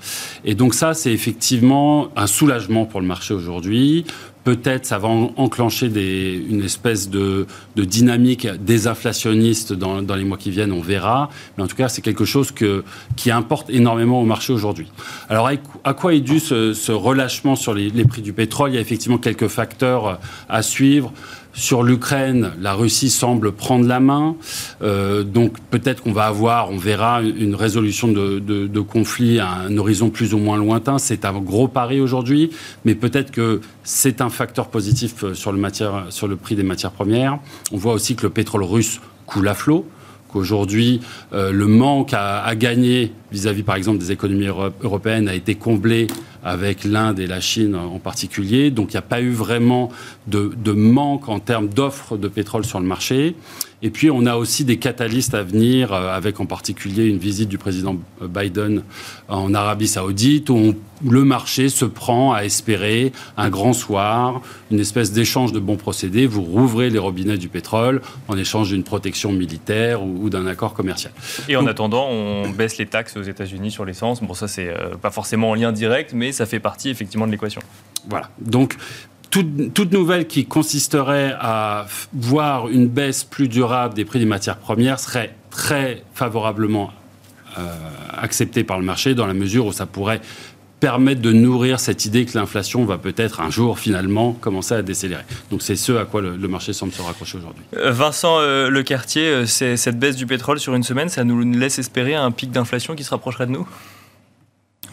[0.44, 4.06] Et donc ça, c'est effectivement un soulagement pour le marché aujourd'hui.
[4.44, 10.38] Peut-être ça va enclencher des, une espèce de, de, dynamique désinflationniste dans, dans, les mois
[10.38, 11.30] qui viennent, on verra.
[11.56, 12.84] Mais en tout cas, c'est quelque chose que,
[13.16, 14.90] qui importe énormément au marché aujourd'hui.
[15.28, 15.50] Alors,
[15.84, 18.70] à quoi est dû ce, ce relâchement sur les, les, prix du pétrole?
[18.70, 21.12] Il y a effectivement quelques facteurs à suivre.
[21.54, 24.36] Sur l'Ukraine, la Russie semble prendre la main.
[24.80, 29.76] Euh, donc peut-être qu'on va avoir, on verra, une résolution de, de, conflit à un
[29.76, 30.98] horizon plus ou moins lointain.
[30.98, 32.50] C'est un gros pari aujourd'hui,
[32.84, 36.90] mais peut-être que c'est un facteur positif sur le, matière, sur le prix des matières
[36.90, 37.38] premières.
[37.70, 39.86] On voit aussi que le pétrole russe coule à flot
[40.32, 41.00] qu'aujourd'hui,
[41.32, 44.48] euh, le manque à, gagner vis-à-vis, par exemple, des économies
[44.82, 46.06] européennes a été comblé
[46.42, 48.70] avec l'Inde et la Chine en particulier.
[48.70, 49.90] Donc, il n'y a pas eu vraiment
[50.26, 53.34] de, de manque en termes d'offres de pétrole sur le marché.
[53.84, 57.48] Et puis, on a aussi des catalystes à venir, euh, avec en particulier une visite
[57.48, 58.82] du président Biden
[59.28, 60.74] en Arabie Saoudite, où,
[61.04, 66.26] le marché se prend à espérer un grand soir, une espèce d'échange de bons procédés.
[66.26, 71.12] Vous rouvrez les robinets du pétrole en échange d'une protection militaire ou, d'un accord commercial.
[71.48, 74.22] Et en attendant, on baisse les taxes aux États-Unis sur l'essence.
[74.22, 77.32] Bon, ça, c'est euh, pas forcément en lien direct, mais ça fait partie effectivement de
[77.32, 77.60] l'équation.
[78.08, 78.30] Voilà.
[78.40, 78.76] Donc,
[79.32, 85.00] toute, nouvelle qui consisterait à voir une baisse plus durable des prix des matières premières
[85.00, 86.90] serait très favorablement
[87.58, 87.74] euh,
[88.10, 90.20] acceptée par le marché dans la mesure où ça pourrait
[90.80, 95.22] permettre de nourrir cette idée que l'inflation va peut-être un jour finalement commencer à décélérer.
[95.50, 97.62] Donc c'est ce à quoi le, marché semble se raccrocher aujourd'hui.
[97.76, 102.14] Euh, Vincent euh, Lecartier, cette baisse du pétrole sur une semaine, ça nous laisse espérer
[102.14, 103.66] un pic d'inflation qui se rapprocherait de nous?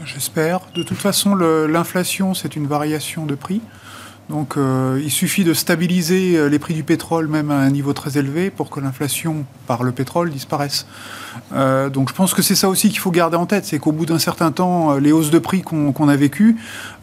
[0.06, 0.62] J'espère.
[0.74, 3.62] De toute façon, l'inflation, c'est une variation de prix.
[4.30, 7.94] Donc euh, il suffit de stabiliser euh, les prix du pétrole même à un niveau
[7.94, 10.86] très élevé pour que l'inflation par le pétrole disparaisse.
[11.52, 13.92] Euh, donc je pense que c'est ça aussi qu'il faut garder en tête, c'est qu'au
[13.92, 16.58] bout d'un certain temps, les hausses de prix qu'on a vécues,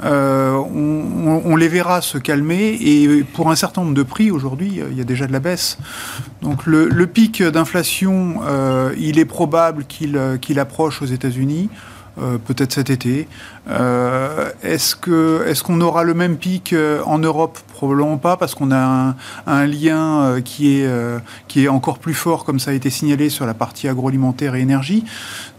[0.05, 5.01] on, les verra se calmer et pour un certain nombre de prix aujourd'hui, il y
[5.01, 5.79] a déjà de la baisse.
[6.43, 8.41] Donc le, pic d'inflation,
[8.99, 11.71] il est probable qu'il approche aux États-Unis.
[12.17, 13.29] Peut-être cet été.
[13.69, 17.59] Euh, est-ce que est-ce qu'on aura le même pic euh, en Europe?
[17.73, 19.15] Probablement pas, parce qu'on a
[19.47, 20.89] un, lien euh, qui est
[21.49, 24.61] qui est encore plus fort, comme ça a été signalé sur la partie agroalimentaire et
[24.61, 25.05] énergie.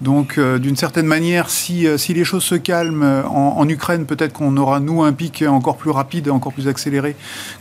[0.02, 4.80] Donc, d'une certaine manière, si si les choses se calment en, Ukraine, peut-être qu'on aura
[4.80, 7.16] nous un pic encore plus rapide, encore plus accéléré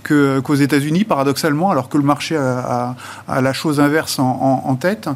[0.05, 2.95] qu'aux États-Unis, paradoxalement, alors que le marché a,
[3.29, 5.09] la chose inverse en, tête.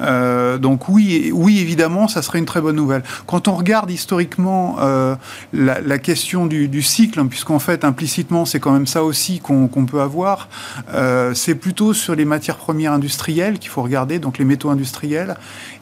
[0.00, 3.02] donc oui, oui, évidemment, ça serait une très bonne nouvelle.
[3.26, 5.16] Quand on regarde historiquement euh,
[5.52, 10.00] la, question du, cycle, hein, puisqu'en fait, implicitement, c'est quand même ça aussi qu'on peut
[10.00, 10.48] avoir.
[10.92, 15.36] Euh, c'est plutôt sur les matières premières industrielles qu'il faut regarder, donc les métaux industriels.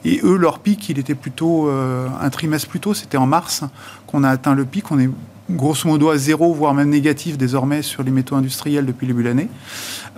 [0.05, 3.63] Et eux, leur pic, il était plutôt euh, un trimestre plus tôt, c'était en mars
[4.07, 4.85] qu'on a atteint le pic.
[5.49, 9.23] Grosso modo à zéro, voire même négatif désormais sur les métaux industriels depuis le début
[9.23, 9.49] de l'année.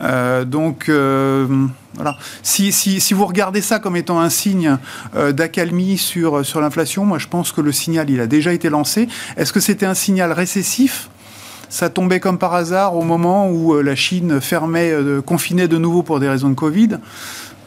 [0.01, 1.47] Euh, donc euh,
[1.95, 2.17] voilà.
[2.41, 4.77] Si, si, vous regardez ça comme étant un signe
[5.15, 8.69] euh, d'accalmie sur, sur l'inflation, moi je pense que le signal il a déjà été
[8.69, 9.07] lancé.
[9.37, 11.09] Est-ce que c'était un signal récessif?
[11.71, 14.91] Ça tombait comme par hasard au moment où la Chine fermait,
[15.23, 16.97] confinait de nouveau pour des raisons de Covid.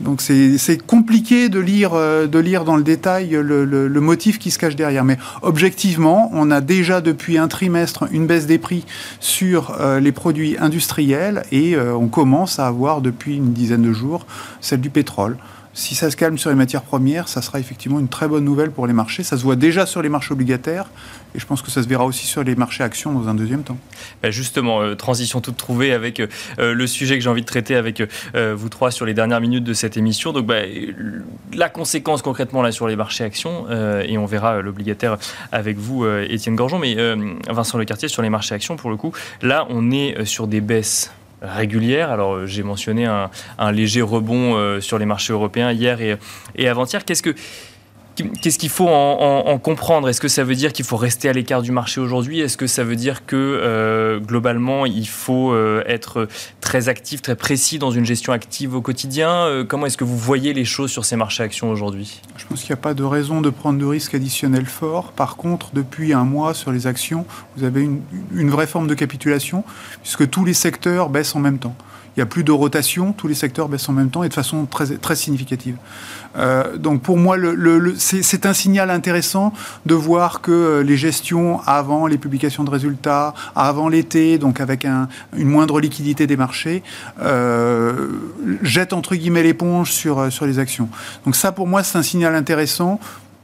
[0.03, 4.59] Donc c'est compliqué de lire, euh, de lire dans le détail le, motif qui se
[4.59, 5.05] cache derrière.
[5.05, 8.85] Mais objectivement, on a déjà depuis un trimestre une baisse des prix
[9.21, 13.93] sur euh, les produits industriels et euh, on commence à avoir depuis une dizaine de
[13.93, 14.27] jours
[14.61, 15.37] celle du pétrole.
[15.75, 18.71] Si ça se calme sur les matières premières, ça sera effectivement une très bonne nouvelle
[18.71, 19.23] pour les marchés.
[19.23, 20.87] Ça se voit déjà sur les marchés obligataires
[21.35, 23.63] et je pense que ça se verra aussi sur les marchés actions dans un deuxième
[23.63, 23.79] temps.
[24.23, 27.77] Bah, justement, euh, transition toute trouvée avec euh, le sujet que j'ai envie de traiter
[27.77, 28.03] avec
[28.35, 30.33] euh, vous trois sur les dernières minutes de cette émission.
[30.33, 30.61] Donc, bah,
[31.55, 35.17] la conséquence concrètement là sur les marchés actions, et on verra l'obligataire
[35.51, 36.97] avec vous, Étienne Gorgeon, mais
[37.49, 39.13] Vincent Lecartier sur les marchés actions, pour le coup,
[39.43, 41.13] là, on est sur des baisses
[41.43, 42.11] régulière.
[42.11, 46.17] Alors euh, j'ai mentionné un, léger rebond euh, sur les marchés européens hier et,
[46.57, 47.05] et avant-hier.
[47.05, 47.35] Qu'est-ce que
[48.41, 50.09] Qu'est-ce qu'il faut en, comprendre?
[50.09, 52.41] Est-ce que ça veut dire qu'il faut rester à l'écart du marché aujourd'hui?
[52.41, 55.57] Est-ce que ça veut dire que euh, globalement il faut
[55.87, 56.29] être
[56.61, 59.65] très actif, très précis dans une gestion active au quotidien?
[59.69, 62.21] Comment est-ce que vous voyez les choses sur ces marchés actions aujourd'hui?
[62.37, 65.13] Je pense qu'il n'y a pas de raison de prendre de risques additionnels forts.
[65.13, 69.65] Par contre, depuis un mois sur les actions, vous avez une, vraie forme de capitulation
[70.03, 71.77] puisque tous les secteurs baissent en même temps.
[72.15, 74.35] Il n'y a plus de rotation, tous les secteurs baissent en même temps et de
[74.35, 75.77] façon très significative.
[76.37, 77.37] Euh, donc pour moi,
[77.99, 79.53] c'est un signal intéressant
[79.87, 85.09] de voir que les gestions avant les publications de résultats, avant l'été, donc avec un,
[85.37, 86.83] une moindre liquidité des marchés,
[87.21, 88.09] euh,
[88.63, 90.89] jettent entre guillemets l'éponge sur, sur les actions.
[91.25, 92.99] Donc ça, pour moi, c'est un signal intéressant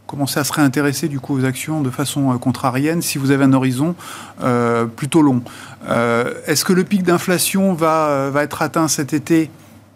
[0.08, 3.44] commencer à se réintéresser du coup aux actions de façon euh, contrarienne si vous avez
[3.44, 3.94] un horizon
[4.42, 5.42] euh, plutôt long?
[5.88, 9.50] Euh, est-ce que le pic d'inflation va, va être atteint cet été?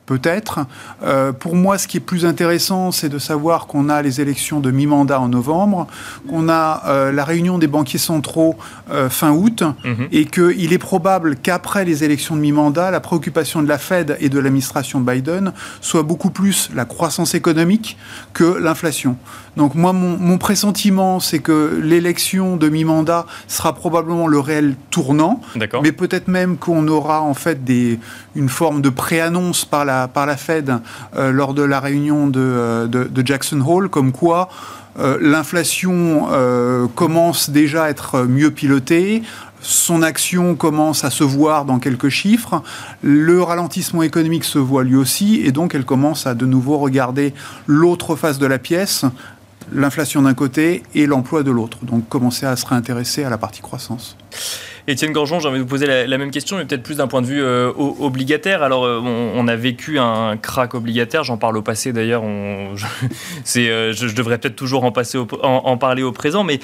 [0.07, 0.67] Peut-être.
[1.05, 4.59] Euh, pour moi, ce qui est plus intéressant, c'est de savoir qu'on a les élections
[4.59, 5.87] de mi-mandat en novembre,
[6.29, 8.57] qu'on a euh, la réunion des banquiers centraux
[8.91, 10.09] euh, fin août, mhm.
[10.11, 14.29] et qu'il est probable qu'après les élections de mi-mandat, la préoccupation de la Fed et
[14.29, 17.97] de l'administration Biden soit beaucoup plus la croissance économique
[18.33, 19.17] que l'inflation.
[19.57, 25.41] Donc moi, mon, mon pressentiment, c'est que l'élection de mi-mandat sera probablement le réel tournant,
[25.83, 28.01] mais peut-être même qu'on aura en fait des,
[28.35, 30.79] une forme de préannonce par la par la Fed
[31.17, 34.49] euh, lors de la réunion de, euh, Jackson Hole, comme quoi
[34.99, 36.29] euh, l'inflation
[36.95, 39.23] commence déjà à être mieux pilotée,
[39.61, 42.63] son action commence à se voir dans quelques chiffres,
[43.03, 47.33] le ralentissement économique se voit lui aussi, et donc elle commence à de nouveau regarder
[47.67, 49.05] l'autre face de la pièce,
[49.73, 53.63] l'inflation d'un côté et l'emploi de l'autre, donc commencer à se réintéresser à la partie
[53.63, 54.17] croissance.
[54.89, 57.23] Étienne Gorgeon, j'ai envie de vous poser la, même question, mais peut-être plus d'un point
[57.23, 58.63] de vue euh, obligataire.
[58.63, 62.23] Alors, euh, on, a vécu un crack obligataire, j'en parle au passé d'ailleurs,
[62.75, 62.87] je,
[63.59, 66.59] euh, je, devrais peut-être toujours en, passer en, parler au présent, mais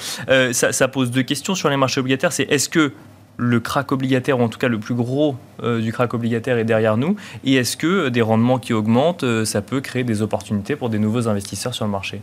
[0.51, 2.33] ça, ça, pose deux questions sur les marchés obligataires.
[2.33, 2.91] C'est est-ce que
[3.37, 6.97] le crack obligataire, ou en tout cas le plus gros du crack obligataire est derrière
[6.97, 7.15] nous?
[7.45, 11.29] Et est-ce que des rendements qui augmentent, ça peut créer des opportunités pour des nouveaux
[11.29, 12.21] investisseurs sur le marché?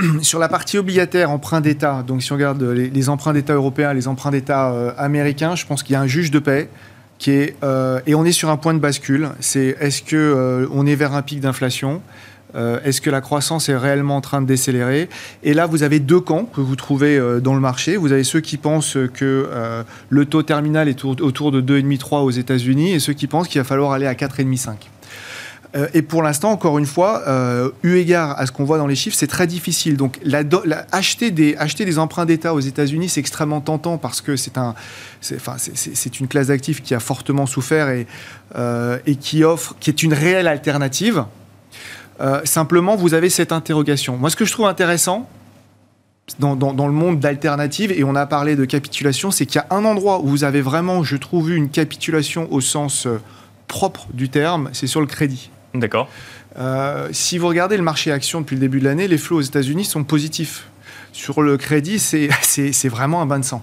[0.22, 4.08] sur la partie obligataire, emprunt d'État, donc si on regarde les, emprunts d'État européens, les
[4.08, 6.68] emprunts d'État euh, américains, je pense qu'il y a un juge de paix
[7.18, 9.30] qui est, euh, et on est sur un point de bascule.
[9.40, 12.02] C'est est-ce que euh, on est vers un pic d'inflation
[12.54, 15.08] Est-ce que la croissance est réellement en train de décélérer?
[15.42, 17.96] Et là, vous avez deux camps que vous trouvez dans le marché.
[17.96, 19.48] Vous avez ceux qui pensent que
[20.10, 23.64] le taux terminal est autour de 2,5-3 aux États-Unis et ceux qui pensent qu'il va
[23.64, 24.74] falloir aller à 4,5-5.
[25.74, 28.86] Euh, et pour l'instant, encore une fois, euh, eu égard à ce qu'on voit dans
[28.86, 29.96] les chiffres, c'est très difficile.
[29.96, 30.20] Donc,
[30.92, 36.82] acheter, des, emprunts d'État aux États-Unis, c'est extrêmement tentant parce que c'est une classe d'actifs
[36.82, 38.06] qui a fortement souffert et,
[38.56, 41.24] euh, qui offre, qui est une réelle alternative.
[42.44, 44.16] simplement, vous avez cette interrogation.
[44.16, 45.28] Moi, ce que je trouve intéressant,
[46.38, 49.74] dans, dans, le monde d'alternatives, et on a parlé de capitulation, c'est qu'il y a
[49.74, 53.08] un endroit où vous avez vraiment, je trouve, une capitulation au sens
[53.66, 55.50] propre du terme, c'est sur le crédit.
[55.74, 56.08] D'accord.
[56.58, 59.42] Euh, si vous regardez le marché action depuis le début de l'année, les flots aux
[59.42, 60.68] États-Unis sont positifs.
[61.14, 62.28] Sur le crédit, c'est
[62.88, 63.62] vraiment un bain de sang.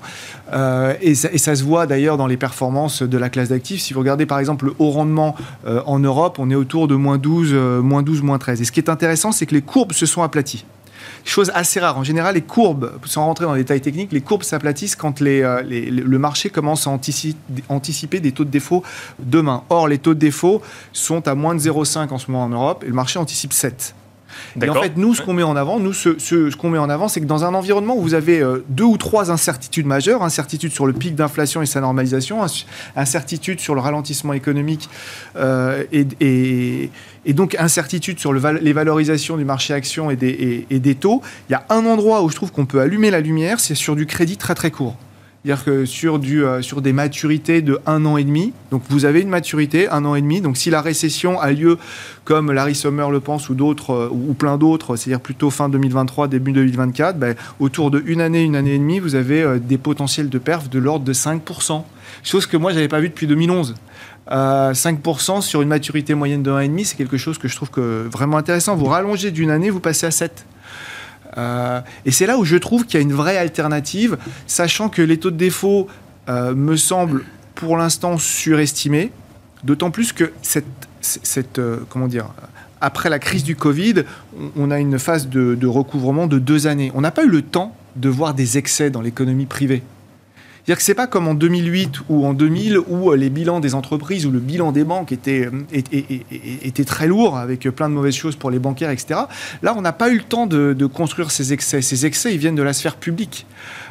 [0.53, 3.81] Euh, et, ça, se voit d'ailleurs dans les performances de la classe d'actifs.
[3.81, 5.35] Si vous regardez par exemple le haut rendement
[5.65, 8.61] euh, en Europe, on est autour de moins 12, moins 12, moins 13.
[8.61, 10.63] Et ce qui est intéressant, c'est que les courbes se sont aplaties.
[11.25, 11.97] Chose assez rare.
[11.97, 15.61] En général, les courbes, sans rentrer dans les détails techniques, les courbes s'aplatissent quand euh,
[15.63, 16.91] le marché commence à
[17.69, 18.83] anticiper, des taux de défaut
[19.19, 19.63] demain.
[19.69, 20.61] Or, les taux de défaut
[20.93, 23.95] sont à moins de 0,5 en ce moment en Europe et le marché anticipe 7.
[24.61, 26.89] Et en fait, nous, ce qu'on met en avant, nous, ce, ce, qu'on met en
[26.89, 30.23] avant, c'est que dans un environnement où vous avez euh, deux ou trois incertitudes majeures,
[30.23, 32.45] incertitude sur le pic d'inflation et sa normalisation,
[32.95, 34.89] incertitude sur le ralentissement économique
[35.35, 36.91] euh, et, et,
[37.25, 41.21] et, donc incertitude sur le les valorisations du marché action et des, et des taux,
[41.49, 43.95] il y a un endroit où je trouve qu'on peut allumer la lumière, c'est sur
[43.95, 44.95] du crédit très très court.
[45.43, 49.05] C'est-à-dire que sur, du, euh, sur des maturités de un an et demi, donc vous
[49.05, 51.77] avez une maturité, un an et demi, donc si la récession a lieu
[52.25, 56.27] comme Larry Sommer le pense ou d'autres, euh, ou plein d'autres, c'est-à-dire plutôt fin 2023,
[56.27, 59.77] début 2024, ben, autour de une année, une année et demie, vous avez euh, des
[59.77, 61.83] potentiels de perf de l'ordre de 5%.
[62.21, 63.75] Chose que moi, je n'avais pas vu depuis 2011.
[64.29, 68.37] 5% sur une maturité moyenne de 1,5, c'est quelque chose que je trouve que vraiment
[68.37, 68.75] intéressant.
[68.75, 70.45] Vous rallongez d'une année, vous passez à 7.
[71.37, 74.17] Euh, et c'est là où je trouve qu'il y a une vraie alternative,
[74.47, 75.87] sachant que les taux de défaut
[76.27, 77.23] euh, me semblent
[77.55, 79.11] pour l'instant surestimés,
[79.63, 82.29] d'autant plus que cette, euh, comment dire,
[82.81, 84.03] après la crise du Covid,
[84.55, 86.91] on, a une phase de recouvrement de deux années.
[86.95, 89.83] On n'a pas eu le temps de voir des excès dans l'économie privée.
[90.69, 94.27] C'est-à-dire que c'est pas comme en 2008 ou en 2000 où les bilans des entreprises
[94.27, 98.51] ou le bilan des banques était, était, très lourd avec plein de mauvaises choses pour
[98.51, 99.21] les bancaires, etc.
[99.63, 101.81] Là, on n'a pas eu le temps de, construire ces excès.
[101.81, 103.47] Ces excès, ils viennent de la sphère publique.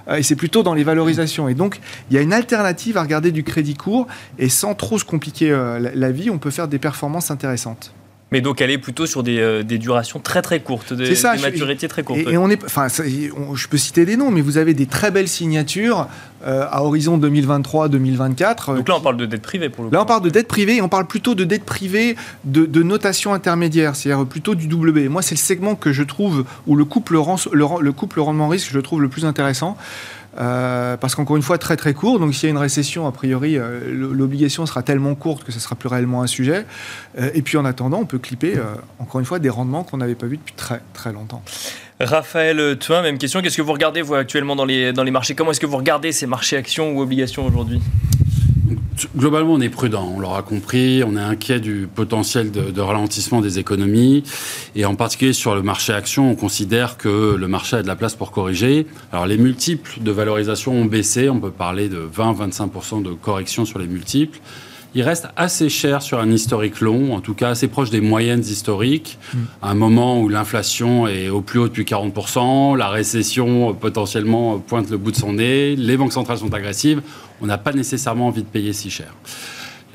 [0.07, 1.49] Euh, et c'est plutôt dans les valorisations.
[1.49, 1.81] Et donc,
[2.13, 4.07] il y a une alternative à regarder du crédit court.
[4.39, 7.93] Et sans trop se compliquer euh, la vie, on peut faire des performances intéressantes.
[8.31, 11.35] Mais donc elle est plutôt sur des, euh, des durations très très courtes, des, ça,
[11.35, 12.21] des maturités très courtes.
[12.21, 15.29] Et, on est, enfin, je peux citer des noms, mais vous avez des très belles
[15.29, 16.09] signatures
[16.47, 18.77] euh, à horizon 2023-2024.
[18.77, 19.95] Donc là on parle de dette privée pour le coup.
[19.95, 22.83] Là on parle de dette privée et on parle plutôt de dette privée de, de
[22.83, 25.09] notation intermédiaire, c'est-à-dire plutôt du WB.
[25.09, 28.81] Moi c'est le segment que je trouve où le couple, le, le couple rendement-risque je
[28.81, 29.79] trouve le plus intéressant.
[30.39, 32.19] Euh, parce qu'encore une fois, très très court.
[32.19, 35.61] Donc s'il y a une récession, a priori, euh, l'obligation sera tellement courte que ce
[35.61, 36.65] sera plus réellement un sujet.
[37.19, 38.55] Euh, et puis en attendant, on peut clipper,
[38.99, 41.43] encore une fois, des rendements qu'on n'avait pas vus depuis très très longtemps.
[42.01, 43.43] Raphaël toi, même question.
[43.43, 45.35] Qu'est-ce que vous regardez, vous, actuellement dans les, dans les marchés?
[45.35, 47.81] Comment est-ce que vous regardez ces marchés actions ou obligations aujourd'hui?
[49.17, 53.59] Globalement, on est prudent, on l'aura compris, on est inquiet du potentiel de, ralentissement des
[53.59, 54.23] économies,
[54.75, 57.97] et en particulier sur le marché action, on considère que le marché a de la
[57.97, 58.87] place pour corriger.
[59.13, 63.79] Alors les multiples de valorisation ont baissé, on peut parler de 20-25% de correction sur
[63.79, 64.41] les multiples
[64.95, 68.41] il reste assez cher sur un historique long, en tout cas assez proche des moyennes
[68.41, 69.39] historiques, mm.
[69.63, 74.91] à un moment où l'inflation est au plus haut depuis 40%, la récession potentiellement pointe
[74.91, 77.03] le bout de son nez, les banques centrales sont agressives,
[77.41, 79.13] on n'a pas nécessairement envie de payer si cher.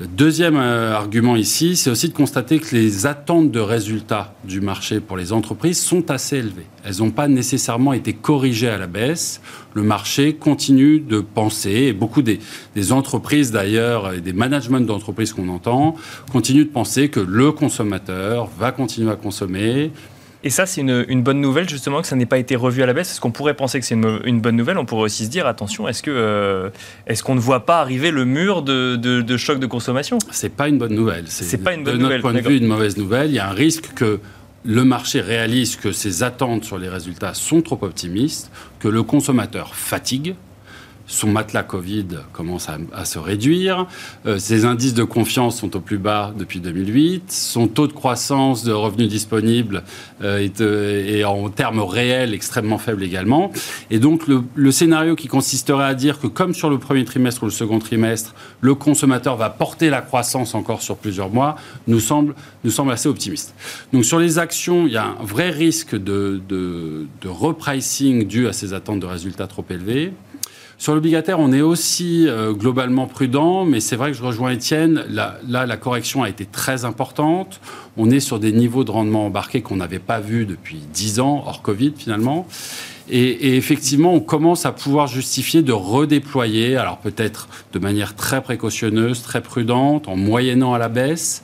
[0.00, 4.60] Le deuxième euh, argument ici, c'est aussi de constater que les attentes de résultats du
[4.60, 6.66] marché pour les entreprises sont assez élevées.
[6.82, 9.40] Elles n'ont pas nécessairement été corrigées à la baisse.
[9.72, 12.40] Le marché continue de penser, et beaucoup des,
[12.74, 15.94] des entreprises d'ailleurs, et des managements d'entreprises qu'on entend,
[16.32, 19.92] continuent de penser que le consommateur va continuer à consommer,
[20.44, 22.92] et ça, c'est une, bonne nouvelle, justement, que ça n'ait pas été revu à la
[22.92, 23.10] baisse.
[23.10, 25.88] Est-ce qu'on pourrait penser que c'est une, bonne nouvelle On pourrait aussi se dire, attention,
[25.88, 26.68] est-ce euh,
[27.24, 30.18] qu'on ne voit pas arriver le mur de, de, choc de consommation?
[30.30, 31.24] C'est pas une bonne nouvelle.
[31.28, 32.20] C'est pas une bonne de nouvelle.
[32.20, 33.30] De notre point de vue, une mauvaise nouvelle.
[33.30, 34.20] Il y a un risque que
[34.66, 39.74] le marché réalise que ses attentes sur les résultats sont trop optimistes, que le consommateur
[39.74, 40.34] fatigue,
[41.06, 43.86] son matelas Covid commence à, se réduire,
[44.26, 48.64] euh, ses indices de confiance sont au plus bas depuis 2008, son taux de croissance
[48.64, 49.82] de revenus disponibles
[50.22, 53.52] euh, est, euh, en termes réels extrêmement faible également.
[53.90, 57.46] Et donc le, scénario qui consisterait à dire que comme sur le premier trimestre ou
[57.46, 62.34] le second trimestre, le consommateur va porter la croissance encore sur plusieurs mois, nous semble,
[62.90, 63.54] assez optimiste.
[63.92, 68.48] Donc sur les actions, il y a un vrai risque de, de, de repricing dû
[68.48, 70.12] à ces attentes de résultats trop élevés.
[70.76, 75.04] Sur l'obligataire, on est aussi euh, globalement prudent, mais c'est vrai que je rejoins Étienne.
[75.08, 77.60] Là, la correction a été très importante.
[77.96, 81.44] On est sur des niveaux de rendement embarqués qu'on n'avait pas vus depuis 10 ans,
[81.46, 82.46] hors Covid finalement.
[83.08, 89.22] Et, effectivement, on commence à pouvoir justifier de redéployer, alors peut-être de manière très précautionneuse,
[89.22, 91.42] très prudente, en moyennant à la baisse,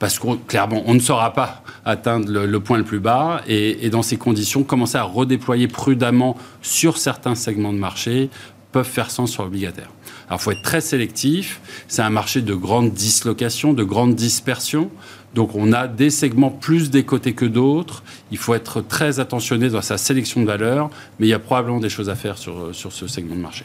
[0.00, 3.42] parce que clairement, on ne saura pas atteindre le, point le plus bas.
[3.46, 8.28] Et, et, dans ces conditions, commencer à redéployer prudemment sur certains segments de marché
[8.76, 9.88] peuvent faire sens sur l'obligataire.
[10.28, 11.62] Alors, il faut être très sélectif.
[11.88, 14.90] C'est un marché de grande dislocation, de grande dispersion.
[15.34, 18.02] Donc, on a des segments plus décotés que d'autres.
[18.30, 21.80] Il faut être très attentionné dans sa sélection de valeurs, mais il y a probablement
[21.80, 23.64] des choses à faire sur, sur ce segment de marché.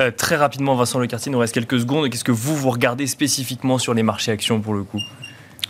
[0.00, 2.10] Euh, très rapidement, Vincent Lecartier, il nous reste quelques secondes.
[2.10, 5.00] Qu'est-ce que vous, vous regardez spécifiquement sur les marchés actions pour le coup?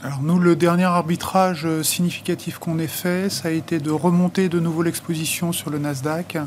[0.02, 4.58] Alors nous, le dernier arbitrage significatif qu'on ait fait, ça a été de remonter de
[4.58, 6.38] nouveau l'exposition sur le Nasdaq.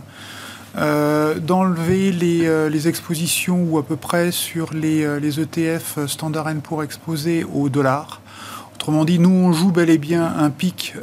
[0.77, 6.53] Euh, d'enlever euh, les, expositions ou à peu près sur les, euh, les ETF Standard
[6.61, 8.21] Poor's exposés au dollar.
[8.77, 10.93] Autrement dit, nous, on joue bel et bien un pic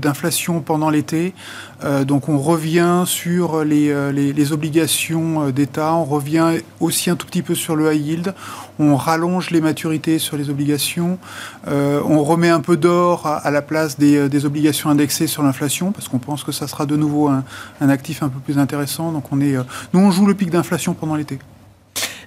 [0.00, 1.34] d'inflation pendant l'été.
[2.06, 7.54] donc on revient sur les, les obligations d'État, on revient aussi un tout petit peu
[7.54, 8.34] sur le high yield,
[8.78, 11.18] on rallonge les maturités sur les obligations,
[11.66, 16.08] on remet un peu d'or à, la place des, des obligations indexées sur l'inflation, parce
[16.08, 17.44] qu'on pense que ça sera de nouveau un,
[17.82, 19.12] un, actif un peu plus intéressant.
[19.12, 19.56] Donc on est,
[19.92, 21.38] nous, on joue le pic d'inflation pendant l'été.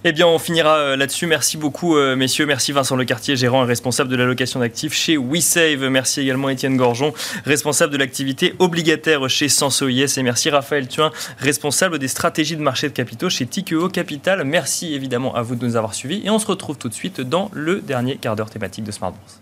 [0.04, 1.28] Eh bien, on finira euh, là-dessus.
[1.28, 2.48] Merci beaucoup, euh, messieurs.
[2.48, 5.90] Merci Vincent Lecartier, gérant et responsable de l'allocation d'actifs chez WeSave.
[5.90, 7.14] Merci également Étienne Gorgeon,
[7.46, 9.92] responsable de l'activité obligataire chez Sensois.
[9.92, 14.44] Et merci Raphaël Thuin, responsable des stratégies de marché de capitaux chez Tikeo Capital.
[14.44, 16.24] Merci évidemment à vous de nous avoir suivis.
[16.26, 19.12] Et on se retrouve tout de suite dans le dernier quart d'heure thématique de Smart
[19.12, 19.40] Bourse.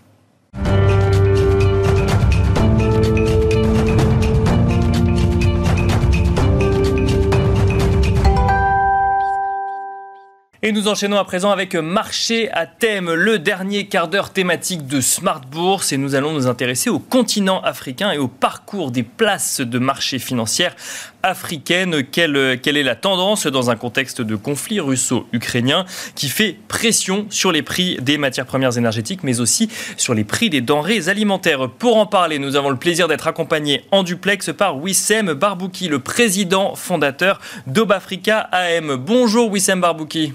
[10.62, 15.00] Et nous enchaînons à présent avec Marché à thème, le dernier quart d'heure thématique de
[15.00, 15.90] Smart Bourse.
[15.90, 20.18] Et nous allons nous intéresser au continent africain et au parcours des places de marché
[20.18, 20.76] financières
[21.22, 22.04] africaines.
[22.04, 27.52] Quelle, quelle est la tendance dans un contexte de conflit russo-ukrainien qui fait pression sur
[27.52, 31.70] les prix des matières premières énergétiques, mais aussi sur les prix des denrées alimentaires?
[31.70, 36.00] Pour en parler, nous avons le plaisir d'être accompagnés en duplex par Wissem Barbouki, le
[36.00, 38.96] président fondateur d'Obafrica AM.
[38.96, 40.34] Bonjour Wissem Barbouki.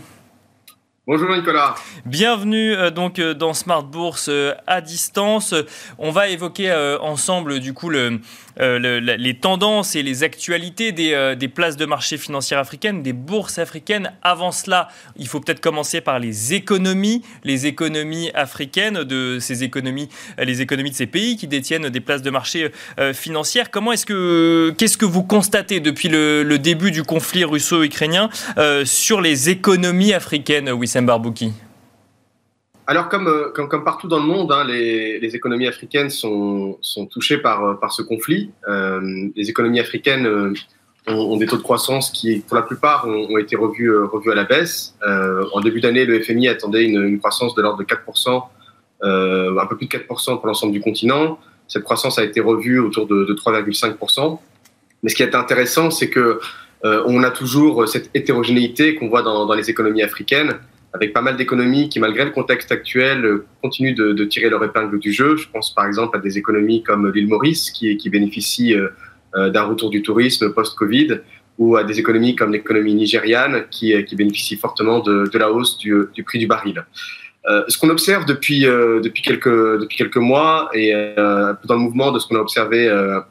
[1.08, 1.76] Bonjour Nicolas.
[2.08, 5.54] Bienvenue euh, donc euh, dans Smart Bourse euh, à distance.
[6.00, 8.22] On va évoquer ensemble du coup le,
[8.58, 14.14] les tendances et les actualités des, places de marché financières africaines, des bourses africaines.
[14.24, 20.10] Avant cela, il faut peut-être commencer par les économies, les économies africaines, de ces économies,
[20.40, 22.72] les économies de ces pays qui détiennent des places de marché
[23.14, 23.70] financières.
[23.70, 28.30] Comment est-ce que, qu'est-ce que vous constatez depuis le, début du conflit russo-ukrainien
[28.86, 30.72] sur les économies africaines,
[31.02, 31.52] Barbouki
[32.88, 36.78] alors, comme, euh, comme, partout dans le monde, hein, les, économies africaines sont,
[37.10, 38.52] touchées par, euh, par ce conflit.
[38.68, 40.54] Euh, les économies africaines
[41.08, 43.92] ont, des taux de croissance qui, pour la plupart, ont, été revus,
[44.32, 44.96] à la baisse.
[45.54, 48.44] En début d'année, le FMI attendait une, croissance de l'ordre de 4%,
[49.04, 51.40] un peu plus de 4% pour l'ensemble du continent.
[51.68, 54.40] Cette croissance a été revue autour de, de 3,5%.
[55.02, 56.40] Mais ce qui est intéressant, c'est que
[56.84, 60.60] on a toujours cette hétérogénéité qu'on voit dans les économies africaines
[60.96, 64.98] avec pas mal d'économies qui, malgré le contexte actuel, euh, continuent de, tirer leur épingle
[64.98, 65.36] du jeu.
[65.36, 68.90] Je pense par exemple à des économies comme l'île Maurice, qui, qui bénéficie euh,
[69.36, 71.20] euh, d'un retour du tourisme post-Covid,
[71.58, 76.24] ou à des économies comme l'économie nigériane, qui, qui bénéficie fortement de, la hausse du,
[76.26, 76.86] prix du baril.
[77.70, 82.20] Ce qu'on observe depuis, depuis, quelques, depuis quelques mois, et euh, dans le mouvement de
[82.20, 82.90] ce qu'on a observé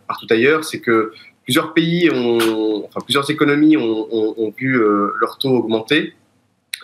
[0.09, 1.13] partout ailleurs, c'est que
[1.43, 4.83] plusieurs pays, ont, enfin plusieurs économies ont, ont, ont vu
[5.21, 6.15] leur taux augmenter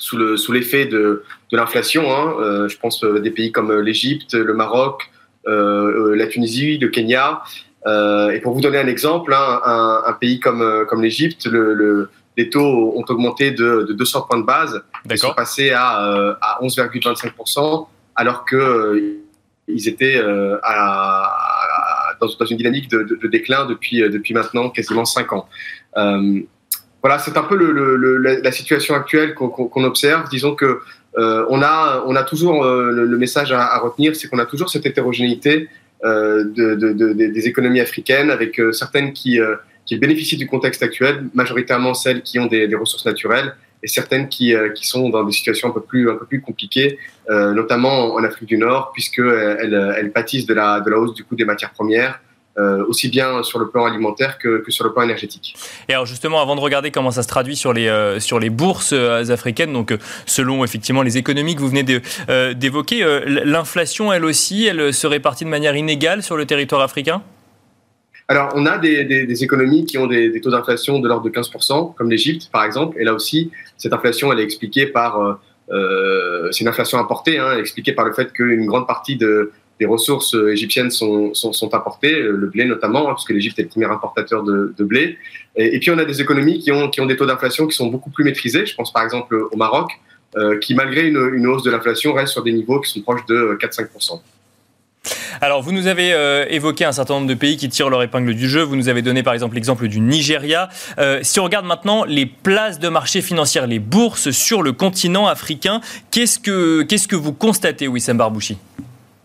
[0.00, 1.22] sous le sous l'effet de,
[1.52, 2.12] de l'inflation.
[2.12, 2.34] Hein.
[2.40, 5.10] Euh, je pense euh, des pays comme euh, l'Égypte, le Maroc,
[5.46, 7.42] euh, la Tunisie, le Kenya.
[7.86, 12.10] Et pour vous donner un exemple, hein, un, un, pays comme comme l'Égypte, le, le,
[12.36, 16.58] les taux ont augmenté de, de 200 points de base, ils sont passés à, à
[16.62, 17.86] 11,25%,
[18.16, 19.16] alors que
[19.66, 25.32] ils étaient à, à, dans, dans, une dynamique de, déclin depuis, depuis maintenant quasiment 5
[25.32, 25.48] ans.
[27.00, 30.28] Euh, voilà, c'est un peu le, le, la situation actuelle qu'on qu observe.
[30.28, 30.80] Disons que
[31.18, 34.46] euh, on a on a toujours euh, le, message à, à retenir, c'est qu'on a
[34.46, 35.68] toujours cette hétérogénéité
[36.04, 40.46] euh, de, de, de, des économies africaines, avec euh, certaines qui euh, qui bénéficient du
[40.46, 45.08] contexte actuel, majoritairement celles qui ont des, des ressources naturelles, et certaines qui, qui sont
[45.08, 46.98] dans des situations un peu plus un peu plus compliquées,
[47.28, 51.24] notamment en Afrique du Nord, puisque elles, elles pâtissent de la de la hausse du
[51.24, 52.20] coût des matières premières
[52.58, 55.54] euh, aussi bien sur le plan alimentaire que, que, sur le plan énergétique.
[55.88, 58.50] Et alors justement, avant de regarder comment ça se traduit sur les, euh, sur les
[58.50, 59.96] bourses euh, africaines, donc
[60.26, 61.84] selon effectivement les économies que vous venez
[62.54, 67.22] d'évoquer, l'inflation, elle aussi, elle se répartit de manière inégale sur le territoire africain?
[68.26, 71.24] Alors, on a des, des, des, économies qui ont des, des taux d'inflation de l'ordre
[71.24, 72.96] de 15%, comme l'Égypte, par exemple.
[72.98, 75.38] Et là aussi, cette inflation, elle est expliquée par...
[75.70, 80.34] C'est une inflation importée, hein, expliquée par le fait qu'une grande partie de, les ressources
[80.34, 83.86] euh, égyptiennes sont, sont, apportées, euh, le blé notamment, hein, puisque l'Égypte est le premier
[83.86, 85.16] importateur de, blé.
[85.56, 87.86] Et, puis on a des économies qui ont, qui ont des taux d'inflation qui sont
[87.86, 88.66] beaucoup plus maîtrisés.
[88.66, 89.90] Je pense par exemple au Maroc,
[90.36, 93.58] euh, qui malgré une, hausse de l'inflation reste sur des niveaux qui sont proches de
[93.60, 94.20] 4-5%.
[95.40, 96.14] Alors, vous nous avez
[96.50, 98.60] évoqué un certain nombre de pays qui tirent leur épingle du jeu.
[98.60, 100.68] Vous nous avez donné par exemple l'exemple du Nigeria.
[101.22, 105.80] Si on regarde maintenant les places de marché financières, les bourses sur le continent africain,
[106.10, 108.58] qu'est-ce que, qu'est-ce que vous constatez, Wissam Barbouchi?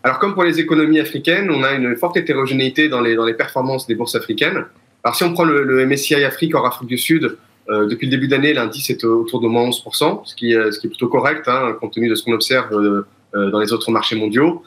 [0.06, 3.34] Alors, comme pour les économies africaines, on a une forte hétérogénéité dans les, dans les
[3.34, 4.66] performances des bourses africaines.
[5.04, 7.38] Alors, si on prend le, le MSCI Afrique hors Afrique du Sud,
[7.70, 10.86] euh, depuis le début d'année, l'indice est autour de moins 11%, ce qui, ce qui
[10.86, 14.16] est plutôt correct, hein, compte tenu de ce qu'on observe euh, dans les autres marchés
[14.16, 14.62] mondiaux.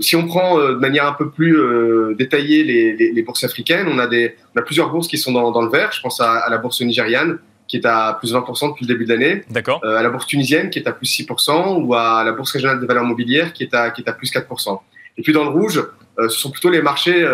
[0.00, 1.56] si on prend de manière un peu plus
[2.18, 5.70] détaillée les, bourses africaines, on a, des, on a plusieurs bourses qui sont dans, le
[5.70, 5.90] vert.
[5.92, 7.38] Je pense à la bourse nigériane,
[7.70, 9.44] qui est à plus de 20% depuis le début de l'année.
[9.48, 9.84] D'accord.
[9.84, 12.86] à la bourse tunisienne, qui est à plus 6%, ou à la bourse régionale des
[12.86, 14.80] valeurs mobilières, qui est à, qui est à plus 4%.
[15.18, 15.84] Et puis dans le rouge,
[16.18, 17.24] ce sont plutôt les marchés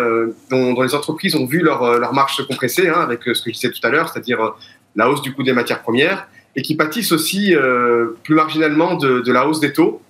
[0.51, 3.53] dont, les entreprises ont vu leur, leur marge se compresser, hein, avec ce que je
[3.53, 4.53] disais tout à l'heure, c'est-à-dire
[4.95, 7.55] la hausse du coût des matières premières, et qui pâtissent aussi
[8.23, 10.01] plus marginalement de, de, la hausse des taux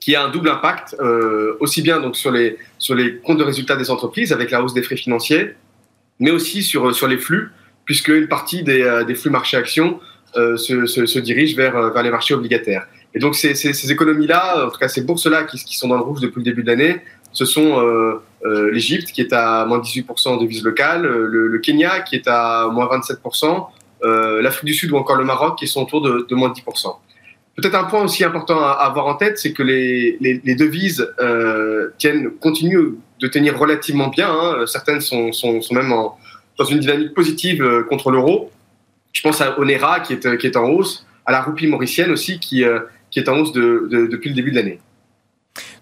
[0.00, 3.44] qui a un double impact, euh, aussi bien donc sur les, sur les comptes de
[3.44, 5.54] résultats des entreprises avec la hausse des frais financiers,
[6.20, 7.50] mais aussi sur, sur les flux,
[7.88, 9.98] puisque une partie des, euh, flux marché actions
[10.36, 12.86] euh, se, se, dirige vers, euh, vers les marchés obligataires.
[13.14, 16.40] Et donc ces, économies-là, en tout cas ces bourses-là qui, sont dans le rouge depuis
[16.40, 17.00] le début de l'année,
[17.32, 17.82] ce sont
[18.44, 22.86] l'Égypte qui est à moins 18% en devise locale, le, Kenya qui est à moins
[22.86, 23.66] 27%,
[24.42, 26.96] l'Afrique du Sud ou encore le Maroc qui sont autour de, de moins 10%.
[27.56, 30.18] Peut-être un point aussi important à, avoir en tête, c'est que les,
[30.54, 31.10] devises
[31.96, 34.30] tiennent, continuent de tenir relativement bien.
[34.30, 34.66] Hein.
[34.66, 36.18] Certaines sont, sont même en,
[36.58, 38.50] dans une dynamique positive euh, contre l'euro.
[39.12, 42.38] Je pense à Onera qui est, qui est en hausse, à la roupie mauricienne aussi
[42.40, 42.80] qui, euh,
[43.10, 44.80] qui est en hausse de, de, depuis le début de l'année.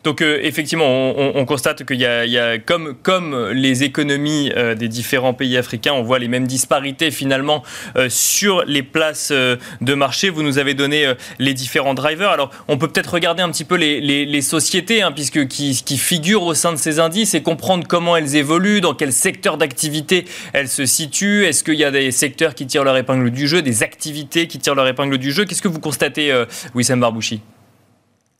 [0.06, 4.86] Donc euh, effectivement, on, on, constate qu'il y, a, comme, comme les économies euh, des
[4.86, 7.64] différents pays africains, on voit les mêmes disparités finalement
[7.96, 10.30] euh, sur les places de marché.
[10.30, 12.30] Vous nous avez donné les différents drivers.
[12.30, 16.44] Alors on peut peut-être regarder un petit peu les sociétés hein, puisque, qui, qui, figurent
[16.44, 20.68] au sein de ces indices et comprendre comment elles évoluent, dans quel secteur d'activité elles
[20.68, 21.46] se situent.
[21.46, 24.60] Est-ce qu'il y a des secteurs qui tirent leur épingle du jeu, des activités qui
[24.60, 25.46] tirent leur épingle du jeu?
[25.46, 26.32] Qu'est-ce que vous constatez,
[26.76, 27.40] Wissam Barbouchi?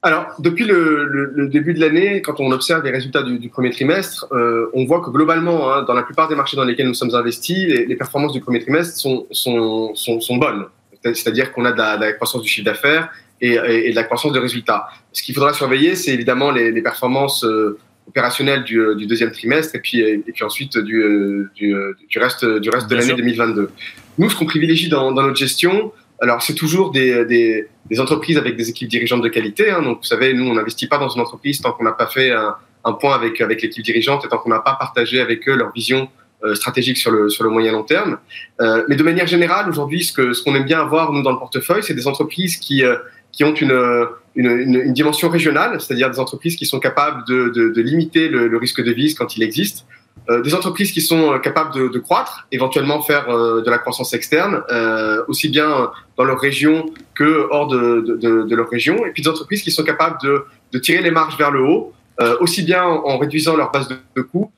[0.06, 3.48] Alors, depuis le, le, le début de l'année, quand on observe les résultats du, du
[3.48, 6.86] premier trimestre, euh, on voit que globalement, hein, dans la plupart des marchés dans lesquels
[6.86, 10.66] nous sommes investis, les, les performances du premier trimestre sont, sont, sont, sont bonnes.
[11.02, 13.96] C'est-à-dire qu'on a de la, de la, croissance du chiffre d'affaires et, et, et, de
[13.96, 14.86] la croissance de résultats.
[15.12, 17.76] Ce qu'il faudra surveiller, c'est évidemment les, les performances euh,
[18.06, 21.74] opérationnelles du, euh, du, deuxième trimestre et puis, et puis ensuite du, euh, du,
[22.08, 23.70] du reste, du reste de l'année 2022.
[24.18, 28.38] Nous, ce qu'on privilégie dans, dans notre gestion, alors, c'est toujours des, des, des, entreprises
[28.38, 29.70] avec des équipes dirigeantes de qualité.
[29.70, 29.82] Hein.
[29.82, 32.30] Donc, vous savez, nous, on n'investit pas dans une entreprise tant qu'on n'a pas fait
[32.30, 32.54] un,
[32.84, 35.72] un, point avec, avec l'équipe dirigeante et tant qu'on n'a pas partagé avec eux leur
[35.72, 36.08] vision
[36.44, 38.18] euh, stratégique sur le, sur le moyen long terme.
[38.60, 41.32] Euh, mais de manière générale, aujourd'hui, ce qu'on ce qu'on aime bien avoir, nous, dans
[41.32, 42.96] le portefeuille, c'est des entreprises qui, euh,
[43.30, 44.06] qui ont une,
[44.36, 48.48] une, une, dimension régionale, c'est-à-dire des entreprises qui sont capables de, de, de limiter le,
[48.48, 49.86] le risque de vise quand il existe
[50.28, 54.12] des entreprises qui sont euh, capables de, de croître, éventuellement faire euh, de la croissance
[54.12, 59.10] externe, euh, aussi bien dans leur région que hors de, de, de, leur région, et
[59.10, 62.62] puis des entreprises qui sont capables de, tirer les marges vers le haut, euh, aussi
[62.62, 64.50] bien en réduisant leur base de, coûts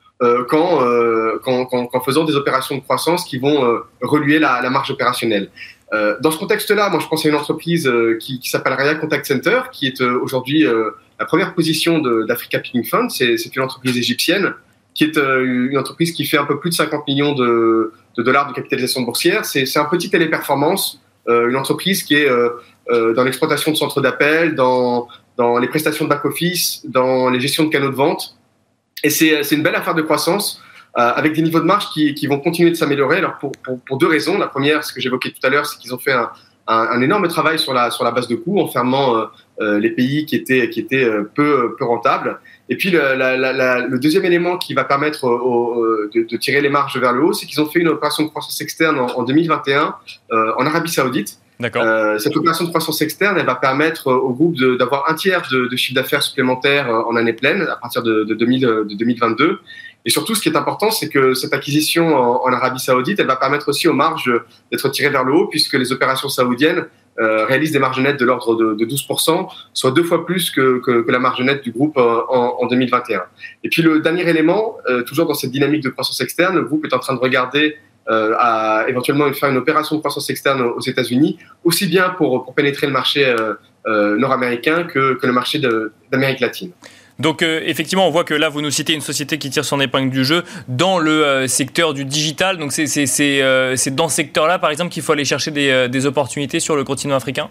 [0.49, 5.49] qu'en qu faisant des opérations de croissance qui vont reluer la, la marge opérationnelle.
[5.93, 7.89] dans ce contexte-là, moi je pense à une entreprise
[8.19, 10.65] qui, qui s'appelle Raya Contact Center, qui est aujourd'hui
[11.19, 13.09] la première position d'Africa Picking Fund.
[13.11, 14.53] C'est une entreprise égyptienne
[14.99, 18.49] qui est euh, une entreprise qui fait un peu plus de 50 millions de, dollars
[18.49, 19.45] de capitalisation boursière.
[19.45, 24.55] C'est un petit téléperformance, euh, une entreprise qui est euh, dans l'exploitation de centres d'appel,
[24.55, 28.35] dans, dans les prestations de back-office, dans les gestions de canaux de vente.
[29.01, 30.61] Et c'est une belle affaire de croissance
[30.95, 33.19] avec des niveaux de marge qui, vont continuer de s'améliorer.
[33.19, 33.53] Alors pour,
[33.87, 34.37] pour, deux raisons.
[34.37, 36.29] La première, ce que j'évoquais tout à l'heure, c'est qu'ils ont fait un,
[36.67, 39.29] un, énorme travail sur la, sur la base de coûts en fermant
[39.61, 42.41] les pays qui étaient, qui étaient peu, peu rentables.
[42.69, 46.61] Et puis le, la, la, le, deuxième élément qui va permettre au, de, de, tirer
[46.61, 49.07] les marges vers le haut, c'est qu'ils ont fait une opération de croissance externe en,
[49.07, 49.95] en 2021
[50.31, 51.39] euh, en Arabie Saoudite.
[51.61, 55.67] Euh, cette opération de croissance externe, elle va permettre au groupe d'avoir un tiers de,
[55.67, 59.59] de chiffre d'affaires supplémentaire euh, en année pleine à partir de, de, 2000, de 2022.
[60.05, 63.27] Et surtout, ce qui est important, c'est que cette acquisition en, en, Arabie Saoudite, elle
[63.27, 64.31] va permettre aussi aux marges
[64.71, 66.85] d'être tirées vers le haut, puisque les opérations saoudiennes
[67.19, 70.79] euh, réalise des marges nettes de l'ordre de, de, 12%, soit deux fois plus que,
[70.79, 73.23] que, la marge nette du groupe euh, en, en, 2021.
[73.63, 76.85] Et puis le dernier élément, euh, toujours dans cette dynamique de croissance externe, le groupe
[76.85, 77.77] est en train de regarder
[78.11, 82.87] à éventuellement faire une opération de croissance externe aux États-Unis, aussi bien pour, pour pénétrer
[82.87, 83.35] le marché
[83.85, 85.61] nord-américain que, que le marché
[86.11, 86.71] d'Amérique latine.
[87.19, 89.81] Donc euh, effectivement, on voit que là, vous nous citez une société qui tire son
[89.81, 92.57] épingle du jeu dans le euh, secteur du digital.
[92.57, 96.05] Donc c'est euh, dans ce secteur-là, par exemple, qu'il faut aller chercher des, euh, des,
[96.05, 97.49] opportunités sur le continent africain?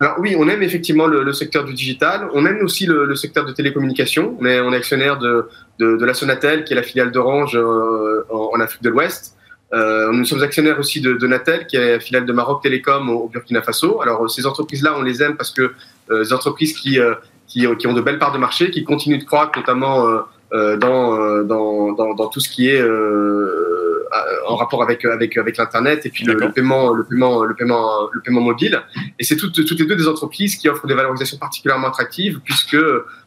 [0.00, 2.28] Alors oui, on aime effectivement le, secteur du digital.
[2.32, 4.34] On aime aussi le, secteur de télécommunications.
[4.40, 5.48] On est, on est actionnaire de,
[5.78, 7.56] de, la Sonatel, qui est la filiale d'Orange
[8.30, 9.36] en, Afrique de l'Ouest.
[9.72, 13.62] Nous sommes actionnaires aussi de, Natel, qui est la filiale de Maroc Télécom au, Burkina
[13.62, 14.02] Faso.
[14.02, 15.72] Alors ces entreprises-là, on les aime parce que
[16.10, 16.98] les entreprises qui
[17.52, 20.20] qui, qui, ont de belles parts de marché, qui continuent de croître, notamment euh,
[20.54, 24.06] euh dans, euh, dans, dans, dans, tout ce qui est euh,
[24.46, 28.08] en rapport avec, avec, avec l'Internet et puis le, le, paiement, le, paiement, le, paiement,
[28.10, 28.82] le paiement mobile.
[29.18, 32.76] Et c'est toutes, toutes les deux des entreprises qui offrent des valorisations particulièrement attractives puisque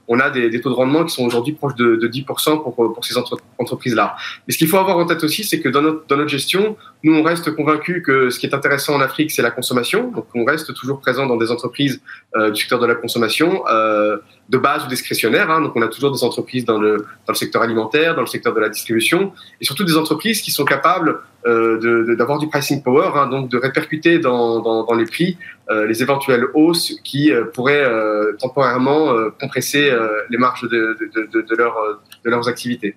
[0.08, 3.16] on a des, taux de rendement qui sont aujourd'hui proches de, 10% pour, pour ces
[3.58, 4.16] entreprises-là.
[4.48, 6.76] Mais ce qu'il faut avoir en tête aussi, c'est que dans notre, dans notre gestion,
[7.06, 10.10] nous, on reste convaincus que ce qui est intéressant en Afrique, c'est la consommation.
[10.10, 12.02] Donc, on reste toujours présent dans des entreprises
[12.36, 14.18] euh, du secteur de la consommation, euh,
[14.50, 15.52] de base ou discrétionnaire.
[15.52, 15.62] Hein.
[15.62, 18.56] Donc, on a toujours des entreprises dans le, dans le secteur alimentaire, dans le secteur
[18.56, 23.12] de la distribution, et surtout des entreprises qui sont capables euh, d'avoir du pricing power,
[23.14, 25.38] hein, donc de répercuter dans, dans, les prix
[25.88, 27.88] les éventuelles hausses qui pourraient
[28.40, 29.95] temporairement compresser
[30.30, 32.96] les marges de, leur, de leurs activités.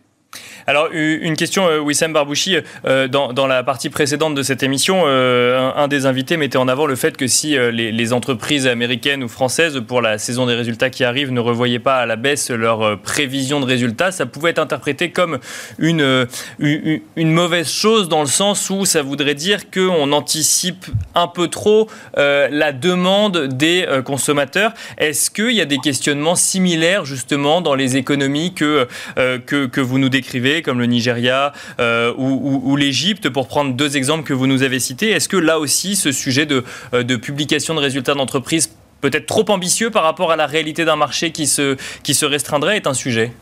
[0.69, 2.59] Alors, une question, euh, Wissam Barbouchi.
[2.85, 6.85] Euh, dans, la partie précédente de cette émission, euh, un, des invités mettait en avant
[6.85, 11.05] le fait que si les, entreprises américaines ou françaises, pour la saison des résultats qui
[11.05, 15.11] arrivent, ne revoyaient pas à la baisse leurs prévisions de résultats, ça pouvait être interprété
[15.11, 15.39] comme
[15.79, 16.27] une,
[16.59, 21.89] une, mauvaise chose dans le sens où ça voudrait dire qu'on anticipe un peu trop
[22.17, 24.73] la demande des consommateurs.
[24.99, 29.99] Est-ce qu'il y a des questionnements similaires justement dans les économies que, que, que vous
[29.99, 34.63] nous décrivez, comme le Nigeria euh, ou, l'Égypte, pour prendre deux exemples que vous nous
[34.63, 35.11] avez cités.
[35.11, 39.45] Est-ce que là aussi, ce sujet de, euh, de publication de résultats d'entreprise peut-être trop
[39.49, 42.95] ambitieux par rapport à la réalité d'un marché qui se, qui se restreindrait est un
[42.95, 43.33] sujet?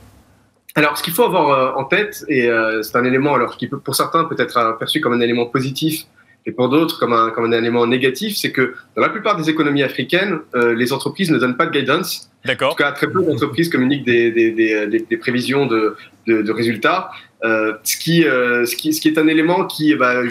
[0.75, 2.51] Alors, ce qu'il faut avoir euh, en tête, et
[2.83, 6.05] c'est un élément alors qui peut, pour certains peut être perçu comme un élément positif,
[6.47, 9.51] et pour d'autres comme un, comme un élément négatif, c'est que dans la plupart des
[9.51, 12.69] économies africaines, les entreprises ne donnent pas de guidance D'accord.
[12.69, 16.53] En tout cas, très peu d'entreprises communiquent des, des, des, des, prévisions de, de, de
[16.53, 17.11] résultats,
[17.45, 20.23] euh, ce, qui, euh, ce, qui, ce qui est un élément qui, bah,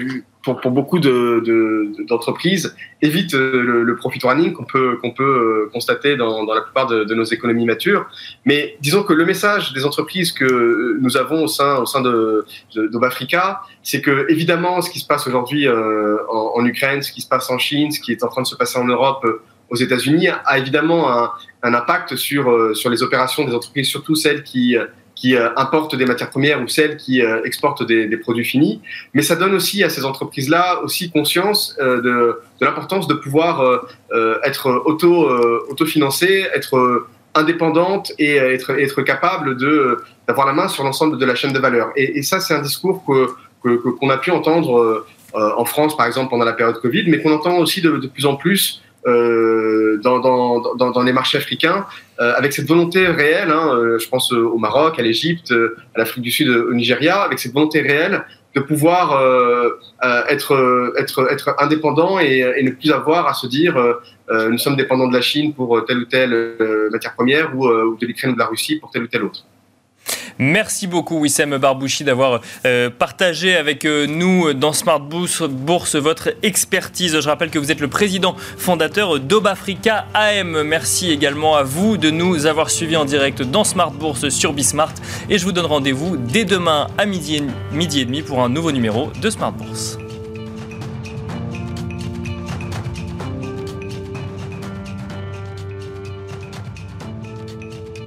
[0.54, 6.16] pour, beaucoup d'entreprises, de, évite euh, le, profit running qu'on peut, qu'on peut euh, constater
[6.16, 8.06] dans, la plupart de, nos économies matures.
[8.46, 12.46] Mais disons que le message des entreprises que nous avons au sein, au sein de,
[12.76, 17.28] d'Obafrica, c'est que évidemment, ce qui se passe aujourd'hui euh, en, Ukraine, ce qui se
[17.28, 19.26] passe en Chine, ce qui est en train de se passer en Europe,
[19.72, 21.32] aux États-Unis a évidemment un,
[21.64, 24.78] impact sur, sur les opérations des entreprises, surtout celles qui,
[25.16, 28.82] qui euh, importent des matières premières ou celles qui exportent des, des produits finis.
[29.14, 33.86] Mais ça donne aussi à ces entreprises-là aussi conscience de, de l'importance de pouvoir
[34.44, 35.30] être auto,
[35.70, 39.58] autofinancées, être indépendantes et être, être capable
[40.28, 41.92] d'avoir la main sur l'ensemble de la chaîne de valeur.
[41.96, 43.28] Et, et ça, c'est un discours que
[43.64, 47.58] qu'on a pu entendre en France, par exemple, pendant la période Covid, mais qu'on entend
[47.58, 51.86] aussi de, de, plus en plus euh, dans, dans, dans, dans, les marchés africains,
[52.20, 55.54] euh, avec cette volonté réelle, hein, euh, je pense au Maroc, à l'Égypte,
[55.96, 58.26] à l'Afrique du Sud, au Nigeria, avec cette volonté réelle
[58.56, 59.22] de pouvoir
[60.30, 63.76] être, être, être indépendant et, et, ne plus avoir à se dire
[64.32, 66.56] nous sommes dépendants de la Chine pour telle ou telle
[66.90, 69.44] matière première ou, ou de l'Ukraine ou de la Russie pour telle ou telle autre.
[70.38, 77.20] Merci beaucoup Wissem Barbouchi d'avoir euh, partagé avec euh, nous dans Smart Bourse, votre expertise.
[77.20, 80.64] Je rappelle que vous êtes le président fondateur d'Obafrica AM.
[80.64, 84.94] Merci également à vous de nous avoir suivis en direct dans Smart Bourse sur Bismart
[85.30, 88.72] et je vous donne rendez-vous dès demain à midi midi et demi pour un nouveau
[88.72, 89.98] numéro de Smart Bourse.